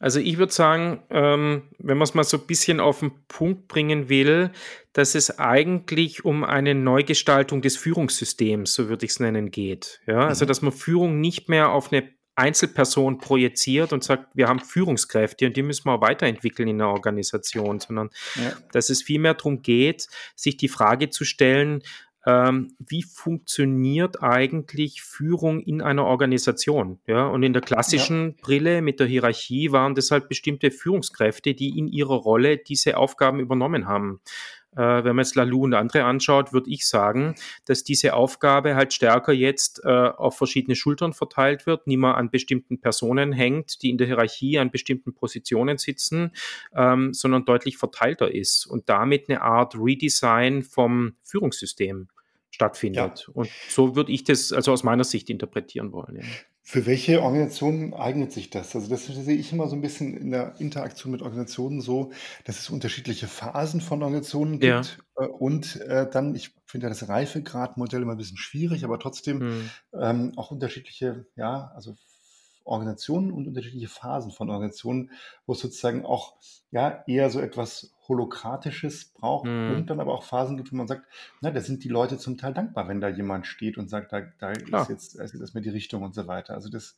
Also 0.00 0.18
ich 0.18 0.36
würde 0.36 0.52
sagen, 0.52 1.04
ähm, 1.10 1.70
wenn 1.78 1.96
man 1.96 2.02
es 2.02 2.14
mal 2.14 2.24
so 2.24 2.36
ein 2.36 2.46
bisschen 2.48 2.80
auf 2.80 2.98
den 2.98 3.12
Punkt 3.28 3.68
bringen 3.68 4.08
will, 4.08 4.50
dass 4.92 5.14
es 5.14 5.38
eigentlich 5.38 6.24
um 6.24 6.42
eine 6.42 6.74
Neugestaltung 6.74 7.62
des 7.62 7.76
Führungssystems, 7.76 8.74
so 8.74 8.88
würde 8.88 9.06
ich 9.06 9.12
es 9.12 9.20
nennen, 9.20 9.52
geht. 9.52 10.00
Ja, 10.08 10.26
also 10.26 10.44
mhm. 10.44 10.48
dass 10.48 10.60
man 10.60 10.72
Führung 10.72 11.20
nicht 11.20 11.48
mehr 11.48 11.70
auf 11.70 11.92
eine 11.92 12.02
Einzelperson 12.34 13.18
projiziert 13.18 13.92
und 13.92 14.02
sagt, 14.02 14.28
wir 14.34 14.48
haben 14.48 14.60
Führungskräfte 14.60 15.46
und 15.46 15.56
die 15.56 15.62
müssen 15.62 15.86
wir 15.86 15.92
auch 15.92 16.00
weiterentwickeln 16.00 16.68
in 16.68 16.78
der 16.78 16.88
Organisation, 16.88 17.78
sondern 17.78 18.10
ja. 18.36 18.52
dass 18.72 18.90
es 18.90 19.02
vielmehr 19.02 19.34
darum 19.34 19.62
geht, 19.62 20.08
sich 20.34 20.56
die 20.56 20.68
Frage 20.68 21.10
zu 21.10 21.24
stellen, 21.24 21.82
ähm, 22.24 22.76
wie 22.78 23.02
funktioniert 23.02 24.22
eigentlich 24.22 25.02
Führung 25.02 25.60
in 25.60 25.82
einer 25.82 26.04
Organisation? 26.04 27.00
Ja, 27.06 27.26
und 27.26 27.42
in 27.42 27.52
der 27.52 27.62
klassischen 27.62 28.30
ja. 28.30 28.34
Brille 28.42 28.82
mit 28.82 29.00
der 29.00 29.08
Hierarchie 29.08 29.72
waren 29.72 29.94
das 29.94 30.10
halt 30.10 30.28
bestimmte 30.28 30.70
Führungskräfte, 30.70 31.54
die 31.54 31.76
in 31.76 31.88
ihrer 31.88 32.14
Rolle 32.14 32.58
diese 32.58 32.96
Aufgaben 32.96 33.40
übernommen 33.40 33.88
haben. 33.88 34.20
Äh, 34.76 35.04
wenn 35.04 35.16
man 35.16 35.24
jetzt 35.24 35.36
Lalou 35.36 35.64
und 35.64 35.74
andere 35.74 36.04
anschaut, 36.04 36.52
würde 36.52 36.70
ich 36.70 36.86
sagen, 36.86 37.34
dass 37.66 37.84
diese 37.84 38.14
Aufgabe 38.14 38.74
halt 38.74 38.92
stärker 38.92 39.32
jetzt 39.32 39.82
äh, 39.84 39.88
auf 39.88 40.36
verschiedene 40.38 40.76
Schultern 40.76 41.12
verteilt 41.12 41.66
wird, 41.66 41.86
nicht 41.86 41.98
mehr 41.98 42.16
an 42.16 42.30
bestimmten 42.30 42.80
Personen 42.80 43.32
hängt, 43.32 43.82
die 43.82 43.90
in 43.90 43.98
der 43.98 44.06
Hierarchie 44.06 44.58
an 44.58 44.70
bestimmten 44.70 45.14
Positionen 45.14 45.78
sitzen, 45.78 46.32
ähm, 46.74 47.12
sondern 47.12 47.44
deutlich 47.44 47.76
verteilter 47.76 48.32
ist 48.32 48.66
und 48.66 48.88
damit 48.88 49.28
eine 49.28 49.42
Art 49.42 49.74
Redesign 49.76 50.62
vom 50.62 51.14
Führungssystem 51.22 52.08
stattfindet. 52.52 53.24
Ja. 53.26 53.34
Und 53.34 53.48
so 53.68 53.96
würde 53.96 54.12
ich 54.12 54.22
das 54.24 54.52
also 54.52 54.72
aus 54.72 54.84
meiner 54.84 55.04
Sicht 55.04 55.30
interpretieren 55.30 55.90
wollen. 55.92 56.16
Ja. 56.16 56.22
Für 56.64 56.86
welche 56.86 57.22
Organisationen 57.22 57.92
eignet 57.92 58.30
sich 58.30 58.50
das? 58.50 58.76
Also 58.76 58.88
das 58.88 59.06
sehe 59.06 59.36
ich 59.36 59.52
immer 59.52 59.66
so 59.66 59.74
ein 59.74 59.80
bisschen 59.80 60.16
in 60.16 60.30
der 60.30 60.54
Interaktion 60.60 61.10
mit 61.10 61.20
Organisationen 61.20 61.80
so, 61.80 62.12
dass 62.44 62.60
es 62.60 62.70
unterschiedliche 62.70 63.26
Phasen 63.26 63.80
von 63.80 64.00
Organisationen 64.02 64.60
gibt. 64.60 64.98
Ja. 65.18 65.24
Äh, 65.24 65.28
und 65.28 65.80
äh, 65.80 66.08
dann, 66.08 66.36
ich 66.36 66.54
finde 66.66 66.86
ja 66.86 66.88
das 66.90 67.08
Reifegradmodell 67.08 68.02
immer 68.02 68.12
ein 68.12 68.18
bisschen 68.18 68.36
schwierig, 68.36 68.84
aber 68.84 69.00
trotzdem 69.00 69.40
hm. 69.40 69.70
ähm, 70.00 70.32
auch 70.36 70.52
unterschiedliche, 70.52 71.26
ja, 71.34 71.72
also 71.74 71.96
Organisationen 72.64 73.32
und 73.32 73.48
unterschiedliche 73.48 73.88
Phasen 73.88 74.30
von 74.30 74.48
Organisationen, 74.48 75.10
wo 75.46 75.54
es 75.54 75.60
sozusagen 75.60 76.04
auch 76.04 76.36
ja 76.70 77.02
eher 77.08 77.28
so 77.30 77.40
etwas 77.40 77.92
Holokratisches 78.12 79.06
braucht 79.14 79.46
mhm. 79.46 79.74
und 79.74 79.90
dann 79.90 80.00
aber 80.00 80.12
auch 80.12 80.22
Phasen 80.22 80.56
gibt, 80.56 80.70
wo 80.70 80.76
man 80.76 80.86
sagt, 80.86 81.06
na, 81.40 81.50
da 81.50 81.60
sind 81.60 81.82
die 81.82 81.88
Leute 81.88 82.18
zum 82.18 82.36
Teil 82.36 82.52
dankbar, 82.52 82.88
wenn 82.88 83.00
da 83.00 83.08
jemand 83.08 83.46
steht 83.46 83.78
und 83.78 83.88
sagt, 83.88 84.12
da, 84.12 84.20
da 84.38 84.50
ist 84.52 84.88
jetzt 84.90 85.14
ist 85.16 85.34
erstmal 85.34 85.62
die 85.62 85.70
Richtung 85.70 86.02
und 86.02 86.14
so 86.14 86.26
weiter. 86.26 86.54
Also 86.54 86.68
das 86.68 86.96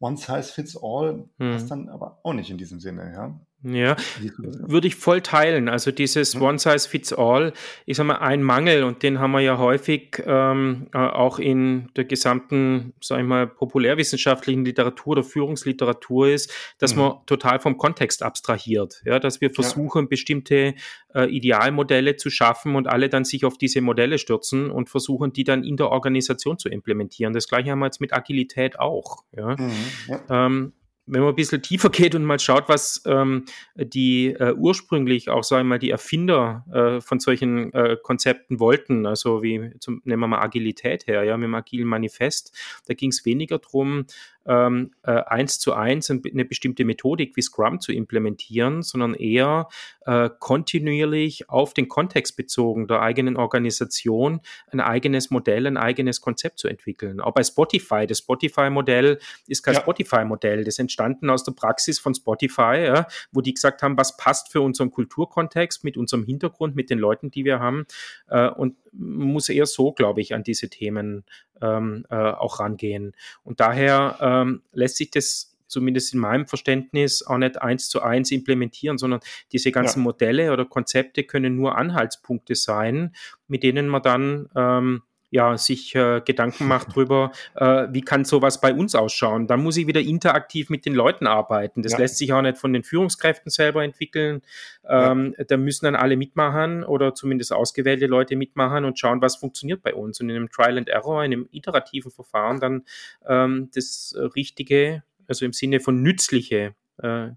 One 0.00 0.16
Size 0.16 0.42
Fits 0.42 0.76
All 0.82 1.28
mhm. 1.38 1.52
passt 1.52 1.70
dann 1.70 1.88
aber 1.88 2.18
auch 2.22 2.32
nicht 2.32 2.50
in 2.50 2.58
diesem 2.58 2.80
Sinne, 2.80 3.12
ja. 3.12 3.38
Ja, 3.66 3.96
würde 4.40 4.88
ich 4.88 4.96
voll 4.96 5.22
teilen. 5.22 5.70
Also 5.70 5.90
dieses 5.90 6.38
One 6.38 6.58
Size 6.58 6.86
Fits 6.86 7.14
All 7.14 7.54
ist 7.86 7.98
einmal 7.98 8.18
ein 8.18 8.42
Mangel 8.42 8.84
und 8.84 9.02
den 9.02 9.20
haben 9.20 9.32
wir 9.32 9.40
ja 9.40 9.56
häufig 9.56 10.22
ähm, 10.26 10.88
äh, 10.92 10.98
auch 10.98 11.38
in 11.38 11.88
der 11.96 12.04
gesamten, 12.04 12.92
sag 13.00 13.20
ich 13.20 13.26
mal, 13.26 13.46
populärwissenschaftlichen 13.46 14.66
Literatur 14.66 15.12
oder 15.12 15.24
Führungsliteratur 15.24 16.28
ist, 16.28 16.52
dass 16.78 16.94
mhm. 16.94 17.00
man 17.00 17.12
total 17.24 17.58
vom 17.58 17.78
Kontext 17.78 18.22
abstrahiert. 18.22 19.00
Ja, 19.06 19.18
dass 19.18 19.40
wir 19.40 19.50
versuchen, 19.50 20.02
ja. 20.02 20.08
bestimmte 20.08 20.74
äh, 21.14 21.24
Idealmodelle 21.24 22.16
zu 22.16 22.28
schaffen 22.28 22.76
und 22.76 22.86
alle 22.86 23.08
dann 23.08 23.24
sich 23.24 23.46
auf 23.46 23.56
diese 23.56 23.80
Modelle 23.80 24.18
stürzen 24.18 24.70
und 24.70 24.90
versuchen, 24.90 25.32
die 25.32 25.44
dann 25.44 25.64
in 25.64 25.78
der 25.78 25.88
Organisation 25.88 26.58
zu 26.58 26.68
implementieren. 26.68 27.32
Das 27.32 27.48
gleiche 27.48 27.70
haben 27.70 27.78
wir 27.78 27.86
jetzt 27.86 28.02
mit 28.02 28.12
Agilität 28.12 28.78
auch. 28.78 29.24
Ja. 29.32 29.56
Mhm. 29.56 29.72
Ja. 30.08 30.46
Ähm, 30.46 30.72
wenn 31.06 31.20
man 31.20 31.30
ein 31.30 31.36
bisschen 31.36 31.62
tiefer 31.62 31.88
geht 31.90 32.14
und 32.14 32.24
mal 32.24 32.38
schaut, 32.38 32.68
was 32.68 33.02
ähm, 33.06 33.44
die 33.76 34.28
äh, 34.28 34.54
ursprünglich 34.54 35.28
auch, 35.28 35.44
sagen 35.44 35.66
wir 35.66 35.74
mal, 35.74 35.78
die 35.78 35.90
Erfinder 35.90 36.64
äh, 36.72 37.00
von 37.00 37.20
solchen 37.20 37.72
äh, 37.72 37.96
Konzepten 38.02 38.60
wollten, 38.60 39.06
also 39.06 39.42
wie 39.42 39.72
zum, 39.80 40.00
nehmen 40.04 40.20
wir 40.20 40.28
mal 40.28 40.42
Agilität 40.42 41.06
her, 41.06 41.24
ja, 41.24 41.36
mit 41.36 41.46
dem 41.46 41.54
agilen 41.54 41.88
Manifest, 41.88 42.56
da 42.86 42.94
ging 42.94 43.10
es 43.10 43.24
weniger 43.24 43.58
darum, 43.58 44.06
ähm, 44.46 44.92
äh, 45.02 45.12
eins 45.12 45.58
zu 45.58 45.74
eins 45.74 46.10
eine 46.10 46.44
bestimmte 46.44 46.84
Methodik 46.84 47.36
wie 47.36 47.42
Scrum 47.42 47.80
zu 47.80 47.92
implementieren, 47.92 48.82
sondern 48.82 49.14
eher 49.14 49.68
äh, 50.06 50.30
kontinuierlich 50.38 51.48
auf 51.48 51.74
den 51.74 51.88
Kontext 51.88 52.36
bezogen 52.36 52.86
der 52.88 53.00
eigenen 53.00 53.36
Organisation 53.36 54.40
ein 54.70 54.80
eigenes 54.80 55.30
Modell, 55.30 55.66
ein 55.66 55.76
eigenes 55.76 56.20
Konzept 56.20 56.58
zu 56.58 56.68
entwickeln. 56.68 57.20
Auch 57.20 57.32
bei 57.32 57.42
Spotify. 57.42 58.06
Das 58.06 58.18
Spotify-Modell 58.18 59.18
ist 59.46 59.62
kein 59.62 59.74
ja. 59.74 59.80
Spotify-Modell. 59.80 60.64
Das 60.64 60.78
entstanden 60.78 61.30
aus 61.30 61.44
der 61.44 61.52
Praxis 61.52 61.98
von 61.98 62.14
Spotify, 62.14 62.84
ja, 62.84 63.06
wo 63.32 63.40
die 63.40 63.54
gesagt 63.54 63.82
haben, 63.82 63.96
was 63.96 64.16
passt 64.16 64.50
für 64.52 64.60
unseren 64.60 64.90
Kulturkontext 64.90 65.84
mit 65.84 65.96
unserem 65.96 66.24
Hintergrund, 66.24 66.76
mit 66.76 66.90
den 66.90 66.98
Leuten, 66.98 67.30
die 67.30 67.44
wir 67.44 67.60
haben. 67.60 67.86
Äh, 68.28 68.48
und 68.48 68.76
muss 68.96 69.48
eher 69.48 69.66
so, 69.66 69.92
glaube 69.92 70.20
ich, 70.20 70.34
an 70.34 70.42
diese 70.42 70.68
Themen 70.68 71.24
ähm, 71.60 72.06
äh, 72.10 72.14
auch 72.14 72.60
rangehen. 72.60 73.12
Und 73.42 73.60
daher 73.60 74.18
ähm, 74.20 74.62
lässt 74.72 74.96
sich 74.96 75.10
das 75.10 75.54
zumindest 75.66 76.14
in 76.14 76.20
meinem 76.20 76.46
Verständnis 76.46 77.22
auch 77.26 77.38
nicht 77.38 77.60
eins 77.60 77.88
zu 77.88 78.00
eins 78.02 78.30
implementieren, 78.30 78.96
sondern 78.96 79.20
diese 79.52 79.72
ganzen 79.72 80.00
ja. 80.00 80.04
Modelle 80.04 80.52
oder 80.52 80.64
Konzepte 80.64 81.24
können 81.24 81.56
nur 81.56 81.76
Anhaltspunkte 81.76 82.54
sein, 82.54 83.14
mit 83.48 83.62
denen 83.62 83.88
man 83.88 84.02
dann 84.02 84.48
ähm, 84.54 85.02
ja, 85.34 85.58
sich 85.58 85.96
äh, 85.96 86.20
Gedanken 86.24 86.68
macht 86.68 86.88
darüber, 86.94 87.32
äh, 87.56 87.88
wie 87.90 88.02
kann 88.02 88.24
sowas 88.24 88.60
bei 88.60 88.72
uns 88.72 88.94
ausschauen. 88.94 89.48
Dann 89.48 89.64
muss 89.64 89.76
ich 89.76 89.88
wieder 89.88 90.00
interaktiv 90.00 90.70
mit 90.70 90.86
den 90.86 90.94
Leuten 90.94 91.26
arbeiten. 91.26 91.82
Das 91.82 91.92
ja. 91.92 91.98
lässt 91.98 92.18
sich 92.18 92.32
auch 92.32 92.40
nicht 92.40 92.56
von 92.56 92.72
den 92.72 92.84
Führungskräften 92.84 93.50
selber 93.50 93.82
entwickeln. 93.82 94.42
Ähm, 94.88 95.34
ja. 95.36 95.44
Da 95.44 95.56
müssen 95.56 95.86
dann 95.86 95.96
alle 95.96 96.16
mitmachen 96.16 96.84
oder 96.84 97.16
zumindest 97.16 97.52
ausgewählte 97.52 98.06
Leute 98.06 98.36
mitmachen 98.36 98.84
und 98.84 98.96
schauen, 98.96 99.20
was 99.20 99.34
funktioniert 99.34 99.82
bei 99.82 99.92
uns. 99.92 100.20
Und 100.20 100.30
in 100.30 100.36
einem 100.36 100.50
Trial 100.50 100.78
and 100.78 100.88
Error, 100.88 101.24
in 101.24 101.32
einem 101.32 101.48
iterativen 101.50 102.12
Verfahren 102.12 102.60
dann 102.60 102.84
ähm, 103.26 103.70
das 103.74 104.14
Richtige, 104.36 105.02
also 105.26 105.44
im 105.44 105.52
Sinne 105.52 105.80
von 105.80 106.00
nützliche 106.00 106.76
äh, 107.02 107.30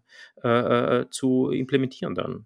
äh, 0.43 0.99
äh 0.99 1.09
zu 1.09 1.49
implementieren 1.49 2.13
dann. 2.13 2.45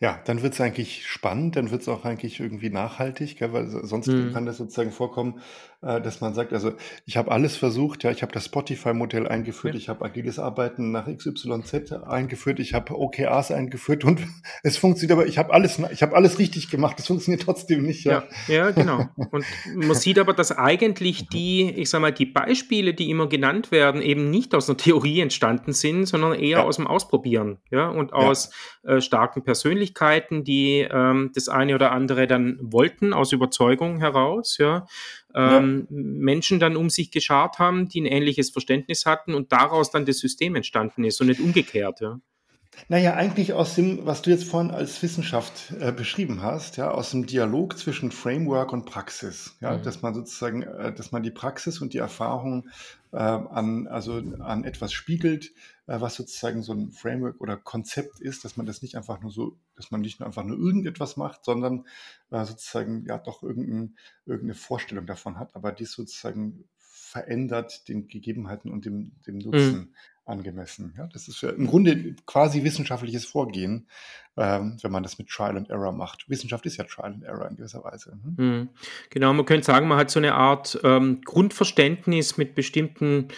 Ja, 0.00 0.20
dann 0.24 0.42
wird 0.42 0.54
es 0.54 0.60
eigentlich 0.60 1.06
spannend, 1.06 1.56
dann 1.56 1.70
wird 1.70 1.82
es 1.82 1.88
auch 1.88 2.04
eigentlich 2.04 2.38
irgendwie 2.40 2.70
nachhaltig, 2.70 3.38
gell, 3.38 3.52
weil 3.52 3.66
sonst 3.68 4.08
Mhm. 4.08 4.32
kann 4.32 4.46
das 4.46 4.56
sozusagen 4.58 4.92
vorkommen, 4.92 5.40
äh, 5.82 6.00
dass 6.00 6.20
man 6.20 6.34
sagt, 6.34 6.52
also 6.52 6.72
ich 7.04 7.16
habe 7.16 7.30
alles 7.30 7.56
versucht, 7.56 8.04
ja, 8.04 8.10
ich 8.10 8.22
habe 8.22 8.32
das 8.32 8.44
Spotify-Modell 8.46 9.26
eingeführt, 9.28 9.74
Ja. 9.74 9.78
ich 9.78 9.88
habe 9.88 10.04
agiles 10.04 10.38
Arbeiten 10.38 10.92
nach 10.92 11.06
XYZ 11.08 11.92
eingeführt, 11.92 12.60
ich 12.60 12.74
habe 12.74 12.96
OKRs 12.98 13.50
eingeführt 13.50 14.04
und 14.04 14.20
es 14.62 14.76
funktioniert, 14.76 15.18
aber 15.18 15.26
ich 15.26 15.38
habe 15.38 15.52
alles, 15.52 15.80
ich 15.92 16.02
habe 16.02 16.14
alles 16.16 16.38
richtig 16.38 16.70
gemacht, 16.70 16.98
es 17.00 17.06
funktioniert 17.08 17.42
trotzdem 17.42 17.82
nicht, 17.82 18.04
ja. 18.04 18.24
Ja, 18.46 18.54
ja, 18.54 18.70
genau. 18.70 19.08
Und 19.30 19.44
man 19.74 19.94
sieht 19.96 20.18
aber, 20.18 20.32
dass 20.32 20.52
eigentlich 20.56 21.28
die, 21.28 21.70
ich 21.70 21.90
sage 21.90 22.02
mal, 22.02 22.12
die 22.12 22.26
Beispiele, 22.26 22.94
die 22.94 23.10
immer 23.10 23.28
genannt 23.28 23.70
werden, 23.72 24.00
eben 24.00 24.30
nicht 24.30 24.54
aus 24.54 24.68
einer 24.68 24.76
Theorie 24.78 25.20
entstanden 25.20 25.72
sind, 25.72 26.06
sondern 26.06 26.34
eher 26.34 26.58
Ja. 26.58 26.62
aus 26.62 26.76
dem 26.76 26.86
Ausprobieren, 26.86 27.58
ja, 27.70 27.88
und 27.88 28.10
Ja. 28.12 28.16
aus 28.16 28.50
äh, 28.84 29.00
starken 29.00 29.42
Persönlichkeiten, 29.48 30.44
die 30.44 30.86
ähm, 30.90 31.30
das 31.34 31.48
eine 31.48 31.74
oder 31.74 31.90
andere 31.92 32.26
dann 32.26 32.58
wollten, 32.60 33.14
aus 33.14 33.32
Überzeugung 33.32 33.98
heraus, 33.98 34.58
ja. 34.58 34.86
Ähm, 35.34 35.86
ja. 35.88 35.96
Menschen 35.96 36.60
dann 36.60 36.76
um 36.76 36.90
sich 36.90 37.10
geschart 37.10 37.58
haben, 37.58 37.88
die 37.88 38.02
ein 38.02 38.04
ähnliches 38.04 38.50
Verständnis 38.50 39.06
hatten 39.06 39.32
und 39.32 39.50
daraus 39.50 39.90
dann 39.90 40.04
das 40.04 40.18
System 40.18 40.54
entstanden 40.54 41.02
ist 41.04 41.18
und 41.22 41.28
nicht 41.28 41.40
umgekehrt, 41.40 42.02
ja. 42.02 42.20
Naja, 42.88 43.14
eigentlich 43.14 43.52
aus 43.52 43.74
dem, 43.74 44.06
was 44.06 44.22
du 44.22 44.30
jetzt 44.30 44.44
vorhin 44.44 44.70
als 44.70 45.02
Wissenschaft 45.02 45.72
äh, 45.80 45.92
beschrieben 45.92 46.42
hast, 46.42 46.76
ja, 46.76 46.90
aus 46.90 47.10
dem 47.10 47.26
Dialog 47.26 47.76
zwischen 47.76 48.12
Framework 48.12 48.72
und 48.72 48.86
Praxis, 48.86 49.56
ja, 49.60 49.76
mhm. 49.76 49.82
dass 49.82 50.02
man 50.02 50.14
sozusagen, 50.14 50.62
äh, 50.62 50.92
dass 50.94 51.10
man 51.10 51.22
die 51.22 51.30
Praxis 51.30 51.80
und 51.80 51.92
die 51.92 51.98
Erfahrung 51.98 52.68
äh, 53.12 53.16
an, 53.16 53.88
also 53.88 54.22
an 54.40 54.64
etwas 54.64 54.92
spiegelt, 54.92 55.52
äh, 55.86 56.00
was 56.00 56.14
sozusagen 56.14 56.62
so 56.62 56.72
ein 56.72 56.90
Framework 56.90 57.40
oder 57.40 57.56
Konzept 57.56 58.20
ist, 58.20 58.44
dass 58.44 58.56
man 58.56 58.66
das 58.66 58.80
nicht 58.80 58.96
einfach 58.96 59.20
nur 59.20 59.32
so, 59.32 59.56
dass 59.76 59.90
man 59.90 60.00
nicht 60.00 60.20
nur 60.20 60.26
einfach 60.26 60.44
nur 60.44 60.58
irgendetwas 60.58 61.16
macht, 61.16 61.44
sondern 61.44 61.84
äh, 62.30 62.44
sozusagen 62.44 63.04
ja 63.06 63.18
doch 63.18 63.42
irgendein, 63.42 63.96
irgendeine 64.24 64.54
Vorstellung 64.54 65.06
davon 65.06 65.38
hat, 65.38 65.54
aber 65.56 65.72
dies 65.72 65.92
sozusagen 65.92 66.64
verändert 66.78 67.88
den 67.88 68.06
Gegebenheiten 68.06 68.70
und 68.70 68.84
dem, 68.84 69.12
dem 69.26 69.36
mhm. 69.36 69.40
Nutzen. 69.40 69.76
Mhm 69.76 69.94
angemessen. 70.28 70.94
Ja, 70.96 71.08
das 71.12 71.28
ist 71.28 71.42
im 71.42 71.66
Grunde 71.66 72.14
quasi 72.26 72.64
wissenschaftliches 72.64 73.24
Vorgehen, 73.24 73.88
ähm, 74.36 74.76
wenn 74.82 74.92
man 74.92 75.02
das 75.02 75.18
mit 75.18 75.28
Trial 75.28 75.56
and 75.56 75.70
Error 75.70 75.92
macht. 75.92 76.28
Wissenschaft 76.28 76.66
ist 76.66 76.76
ja 76.76 76.84
Trial 76.84 77.14
and 77.14 77.24
Error 77.24 77.48
in 77.48 77.56
gewisser 77.56 77.82
Weise. 77.84 78.18
Hm? 78.22 78.34
Mhm. 78.36 78.68
Genau, 79.10 79.32
man 79.32 79.46
könnte 79.46 79.66
sagen, 79.66 79.88
man 79.88 79.98
hat 79.98 80.10
so 80.10 80.20
eine 80.20 80.34
Art 80.34 80.78
ähm, 80.84 81.20
Grundverständnis 81.24 82.36
mit 82.36 82.54
bestimmten 82.54 83.28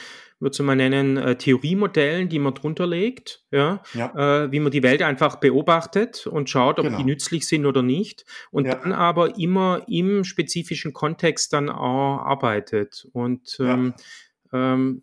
würde 0.41 0.63
man 0.63 0.79
nennen, 0.79 1.19
äh, 1.19 1.37
Theoriemodellen, 1.37 2.31
die 2.31 2.39
man 2.39 2.55
drunter 2.55 2.87
legt, 2.87 3.45
ja, 3.51 3.83
ja. 3.93 4.45
Äh, 4.45 4.51
wie 4.51 4.61
man 4.61 4.73
die 4.73 4.83
Welt 4.83 5.03
einfach 5.03 5.37
beobachtet 5.37 6.27
und 6.27 6.49
schaut, 6.49 6.79
ob 6.79 6.87
genau. 6.87 6.97
die 6.97 7.05
nützlich 7.05 7.47
sind 7.47 7.67
oder 7.67 7.83
nicht 7.83 8.25
und 8.51 8.65
ja. 8.65 8.75
dann 8.75 8.93
aber 8.93 9.39
immer 9.39 9.83
im 9.87 10.25
spezifischen 10.25 10.95
Kontext 10.95 11.53
dann 11.53 11.69
auch 11.69 12.21
arbeitet 12.21 13.07
und 13.13 13.59
ähm, 13.61 13.95
ja 13.97 14.05
ähm, 14.53 15.03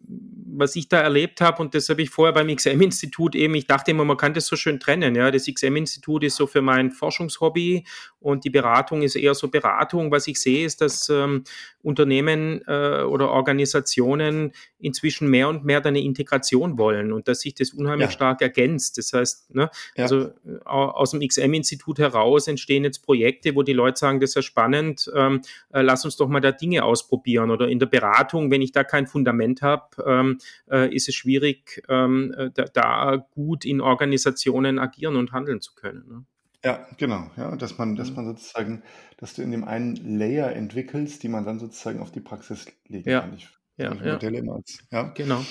was 0.58 0.76
ich 0.76 0.90
da 0.90 1.00
erlebt 1.00 1.40
habe, 1.42 1.62
und 1.62 1.74
das 1.74 1.88
habe 1.90 2.02
ich 2.02 2.10
vorher 2.10 2.34
beim 2.34 2.54
XM-Institut 2.54 3.36
eben, 3.36 3.56
ich 3.56 3.68
dachte 3.68 3.92
immer, 3.92 4.04
man 4.06 4.18
kann 4.18 4.34
das 4.34 4.48
so 4.48 4.56
schön 4.56 4.80
trennen. 4.80 5.16
Ja, 5.16 5.32
das 5.32 5.46
XM-Institut 5.46 6.24
ist 6.24 6.36
so 6.36 6.48
für 6.48 6.62
mein 6.62 6.92
Forschungshobby 6.92 7.86
und 8.20 8.44
die 8.44 8.50
Beratung 8.50 9.04
ist 9.04 9.16
eher 9.16 9.36
so 9.36 9.48
Beratung. 9.48 10.12
Was 10.12 10.28
ich 10.28 10.42
sehe, 10.42 10.66
ist, 10.66 10.82
dass 10.82 11.10
ähm, 11.10 11.44
Unternehmen 11.82 12.62
äh, 12.68 13.04
oder 13.04 13.30
Organisationen 13.30 14.52
inzwischen 14.80 15.30
mehr 15.30 15.48
und 15.48 15.64
mehr 15.64 15.86
eine 15.86 16.02
Integration 16.02 16.78
wollen 16.78 17.14
und 17.14 17.28
dass 17.28 17.42
sich 17.42 17.54
das 17.56 17.72
unheimlich 17.72 18.08
ja. 18.08 18.12
stark 18.12 18.42
ergänzt. 18.42 18.98
Das 18.98 19.14
heißt, 19.14 19.56
ne, 19.56 19.70
ja. 19.96 20.04
also 20.04 20.22
äh, 20.22 20.60
aus 20.66 21.12
dem 21.12 21.26
XM-Institut 21.26 22.00
heraus 22.00 22.48
entstehen 22.48 22.84
jetzt 22.84 23.00
Projekte, 23.00 23.56
wo 23.56 23.64
die 23.64 23.74
Leute 23.74 23.98
sagen, 23.98 24.20
das 24.20 24.32
ist 24.32 24.36
ja 24.36 24.42
spannend, 24.42 25.10
ähm, 25.16 25.42
äh, 25.72 25.82
lass 25.82 26.04
uns 26.04 26.18
doch 26.18 26.28
mal 26.28 26.42
da 26.42 26.52
Dinge 26.52 26.84
ausprobieren. 26.84 27.52
Oder 27.52 27.70
in 27.70 27.80
der 27.80 27.86
Beratung, 27.86 28.52
wenn 28.52 28.62
ich 28.62 28.72
da 28.72 28.84
kein 28.84 29.08
Fundament 29.08 29.37
habe, 29.62 30.04
ähm, 30.06 30.40
äh, 30.70 30.94
ist 30.94 31.08
es 31.10 31.16
schwierig, 31.16 31.84
ähm, 31.90 32.34
äh, 32.38 32.50
da, 32.54 32.66
da, 32.66 33.28
gut 33.32 33.66
in 33.66 33.82
Organisationen 33.82 34.80
agieren 34.80 35.16
und 35.16 35.32
handeln 35.32 35.62
zu 35.62 35.76
können. 35.76 36.04
Ne? 36.08 36.26
Ja, 36.64 36.88
genau, 36.98 37.30
ja, 37.38 37.56
dass 37.56 37.78
man 37.78 37.96
dass 37.96 38.10
mhm. 38.10 38.16
man 38.16 38.26
sozusagen 38.26 38.84
dass 39.18 39.34
du 39.34 39.42
in 39.42 39.52
dem 39.52 39.64
einen 39.64 39.96
Layer 40.20 40.52
entwickelst, 40.52 41.24
die 41.24 41.30
man 41.30 41.46
dann 41.46 41.60
sozusagen 41.60 42.00
auf 42.00 42.12
die 42.12 42.20
Praxis 42.20 42.66
legen 42.88 43.10
Ja, 43.10 43.22
kann. 43.22 43.34
Ich 43.36 43.48
ja, 43.78 43.94
ja, 43.94 44.14
Modelle 44.14 44.40
immer 44.40 44.56
als 44.56 44.80
ja. 44.92 45.04
genau. 45.10 45.46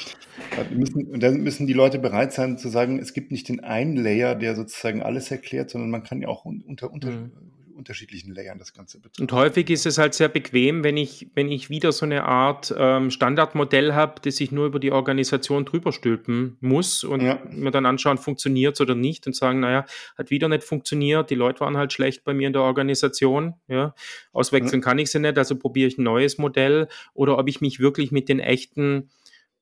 müssen 0.70 1.06
und 1.06 1.22
dann 1.22 1.42
müssen 1.42 1.68
die 1.68 1.72
Leute 1.72 2.00
bereit 2.00 2.32
sein 2.32 2.58
zu 2.58 2.68
sagen, 2.68 2.98
es 2.98 3.12
gibt 3.12 3.30
nicht 3.30 3.48
den 3.48 3.62
einen 3.62 3.96
Layer, 3.96 4.34
der 4.34 4.56
sozusagen 4.56 5.00
alles 5.00 5.30
erklärt, 5.30 5.70
sondern 5.70 5.90
man 5.90 6.02
kann 6.02 6.20
ja 6.20 6.28
auch 6.28 6.44
unter 6.44 6.92
unter 6.92 7.10
Mhm 7.10 7.30
unterschiedlichen 7.76 8.34
Layern 8.34 8.58
das 8.58 8.72
Ganze 8.72 8.98
betrifft. 8.98 9.20
Und 9.20 9.32
häufig 9.32 9.70
ist 9.70 9.86
es 9.86 9.98
halt 9.98 10.14
sehr 10.14 10.28
bequem, 10.28 10.82
wenn 10.82 10.96
ich, 10.96 11.28
wenn 11.34 11.50
ich 11.50 11.70
wieder 11.70 11.92
so 11.92 12.04
eine 12.04 12.24
Art 12.24 12.74
ähm, 12.76 13.10
Standardmodell 13.10 13.94
habe, 13.94 14.20
das 14.22 14.40
ich 14.40 14.50
nur 14.50 14.66
über 14.66 14.80
die 14.80 14.92
Organisation 14.92 15.64
drüber 15.64 15.92
stülpen 15.92 16.56
muss 16.60 17.04
und 17.04 17.20
ja. 17.20 17.40
mir 17.50 17.70
dann 17.70 17.86
anschauen, 17.86 18.18
funktioniert 18.18 18.74
es 18.74 18.80
oder 18.80 18.94
nicht 18.94 19.26
und 19.26 19.36
sagen, 19.36 19.60
naja, 19.60 19.84
hat 20.16 20.30
wieder 20.30 20.48
nicht 20.48 20.64
funktioniert, 20.64 21.30
die 21.30 21.34
Leute 21.34 21.60
waren 21.60 21.76
halt 21.76 21.92
schlecht 21.92 22.24
bei 22.24 22.34
mir 22.34 22.46
in 22.46 22.52
der 22.52 22.62
Organisation, 22.62 23.54
ja, 23.68 23.94
auswechseln 24.32 24.80
ja. 24.80 24.84
kann 24.84 24.98
ich 24.98 25.10
sie 25.10 25.20
nicht, 25.20 25.38
also 25.38 25.56
probiere 25.56 25.88
ich 25.88 25.98
ein 25.98 26.04
neues 26.04 26.38
Modell 26.38 26.88
oder 27.14 27.38
ob 27.38 27.48
ich 27.48 27.60
mich 27.60 27.80
wirklich 27.80 28.10
mit 28.10 28.28
den 28.28 28.40
echten 28.40 29.10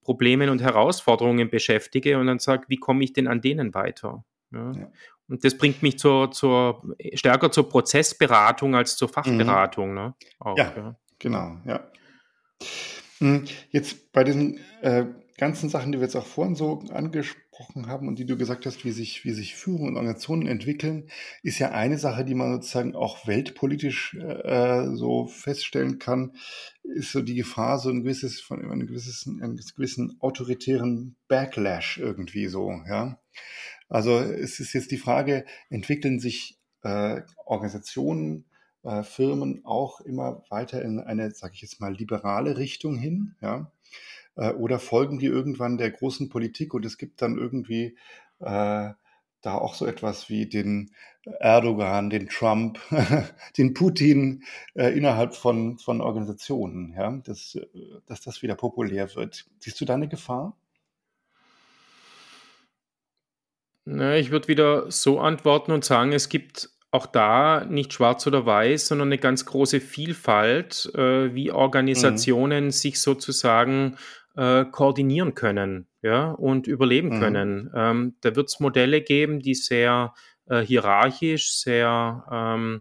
Problemen 0.02 0.50
und 0.50 0.62
Herausforderungen 0.62 1.50
beschäftige 1.50 2.18
und 2.18 2.26
dann 2.26 2.38
sage, 2.38 2.66
wie 2.68 2.76
komme 2.76 3.02
ich 3.02 3.12
denn 3.12 3.26
an 3.26 3.40
denen 3.40 3.74
weiter? 3.74 4.24
Ja. 4.52 4.72
Ja. 4.72 4.92
Und 5.28 5.44
das 5.44 5.56
bringt 5.56 5.82
mich 5.82 5.98
zur, 5.98 6.30
zur 6.30 6.82
stärker 7.14 7.50
zur 7.50 7.68
Prozessberatung 7.68 8.74
als 8.74 8.96
zur 8.96 9.08
mhm. 9.08 9.12
Fachberatung. 9.12 9.90
Mhm. 9.90 9.94
Ne? 9.94 10.14
Auch, 10.38 10.56
ja, 10.56 10.72
ja, 10.76 10.96
genau, 11.18 11.56
ja. 11.64 11.90
Hm, 13.18 13.44
jetzt 13.70 14.12
bei 14.12 14.24
diesen 14.24 14.58
äh, 14.82 15.06
ganzen 15.36 15.68
Sachen, 15.68 15.92
die 15.92 15.98
wir 15.98 16.04
jetzt 16.04 16.16
auch 16.16 16.26
vorhin 16.26 16.54
so 16.54 16.80
angesprochen 16.90 17.86
haben 17.86 18.06
und 18.06 18.18
die 18.18 18.26
du 18.26 18.36
gesagt 18.36 18.66
hast, 18.66 18.84
wie 18.84 18.92
sich, 18.92 19.24
wie 19.24 19.32
sich 19.32 19.56
Führung 19.56 19.88
und 19.88 19.96
Organisationen 19.96 20.46
entwickeln, 20.46 21.08
ist 21.42 21.58
ja 21.58 21.72
eine 21.72 21.98
Sache, 21.98 22.24
die 22.24 22.34
man 22.34 22.52
sozusagen 22.52 22.94
auch 22.94 23.26
weltpolitisch 23.26 24.14
äh, 24.14 24.86
so 24.94 25.26
feststellen 25.26 25.98
kann, 25.98 26.36
ist 26.82 27.12
so 27.12 27.22
die 27.22 27.34
Gefahr, 27.34 27.78
so 27.78 27.88
ein 27.88 28.02
gewisses, 28.02 28.40
von 28.40 28.60
einem 28.60 28.86
gewisses, 28.86 29.26
einen 29.26 29.56
gewissen 29.56 30.16
autoritären 30.20 31.16
Backlash 31.28 31.98
irgendwie 31.98 32.46
so, 32.46 32.70
ja. 32.88 33.18
Also 33.94 34.18
es 34.18 34.58
ist 34.58 34.72
jetzt 34.72 34.90
die 34.90 34.98
Frage, 34.98 35.44
entwickeln 35.70 36.18
sich 36.18 36.58
äh, 36.82 37.20
Organisationen, 37.46 38.44
äh, 38.82 39.04
Firmen 39.04 39.64
auch 39.64 40.00
immer 40.00 40.42
weiter 40.50 40.82
in 40.82 40.98
eine, 40.98 41.30
sage 41.30 41.54
ich 41.54 41.62
jetzt 41.62 41.80
mal, 41.80 41.94
liberale 41.94 42.56
Richtung 42.56 42.96
hin, 42.96 43.36
ja? 43.40 43.70
Äh, 44.34 44.50
oder 44.54 44.80
folgen 44.80 45.20
die 45.20 45.26
irgendwann 45.26 45.78
der 45.78 45.92
großen 45.92 46.28
Politik 46.28 46.74
und 46.74 46.84
es 46.84 46.98
gibt 46.98 47.22
dann 47.22 47.38
irgendwie 47.38 47.96
äh, 48.40 48.90
da 49.42 49.54
auch 49.54 49.76
so 49.76 49.86
etwas 49.86 50.28
wie 50.28 50.48
den 50.48 50.90
Erdogan, 51.38 52.10
den 52.10 52.28
Trump, 52.28 52.80
den 53.58 53.74
Putin 53.74 54.42
äh, 54.74 54.88
innerhalb 54.88 55.36
von, 55.36 55.78
von 55.78 56.00
Organisationen, 56.00 56.94
ja, 56.98 57.12
dass, 57.24 57.54
äh, 57.54 57.64
dass 58.06 58.22
das 58.22 58.42
wieder 58.42 58.56
populär 58.56 59.14
wird. 59.14 59.46
Siehst 59.60 59.80
du 59.80 59.84
da 59.84 59.94
eine 59.94 60.08
Gefahr? 60.08 60.56
Na, 63.86 64.16
ich 64.16 64.30
würde 64.30 64.48
wieder 64.48 64.90
so 64.90 65.20
antworten 65.20 65.72
und 65.72 65.84
sagen, 65.84 66.12
es 66.12 66.28
gibt 66.28 66.70
auch 66.90 67.06
da 67.06 67.64
nicht 67.64 67.92
schwarz 67.92 68.26
oder 68.26 68.46
weiß, 68.46 68.86
sondern 68.88 69.08
eine 69.08 69.18
ganz 69.18 69.44
große 69.46 69.80
Vielfalt, 69.80 70.90
äh, 70.94 71.34
wie 71.34 71.50
Mhm. 71.50 71.56
Organisationen 71.56 72.70
sich 72.70 73.00
sozusagen 73.02 73.96
äh, 74.36 74.64
koordinieren 74.64 75.34
können, 75.34 75.88
ja, 76.02 76.30
und 76.30 76.66
überleben 76.66 77.10
Mhm. 77.10 77.12
können. 77.12 77.70
Ähm, 77.74 78.16
da 78.22 78.34
wird 78.36 78.48
es 78.48 78.60
Modelle 78.60 79.02
geben, 79.02 79.40
die 79.40 79.54
sehr 79.54 80.14
äh, 80.46 80.60
hierarchisch, 80.60 81.52
sehr 81.52 82.24
ähm, 82.30 82.80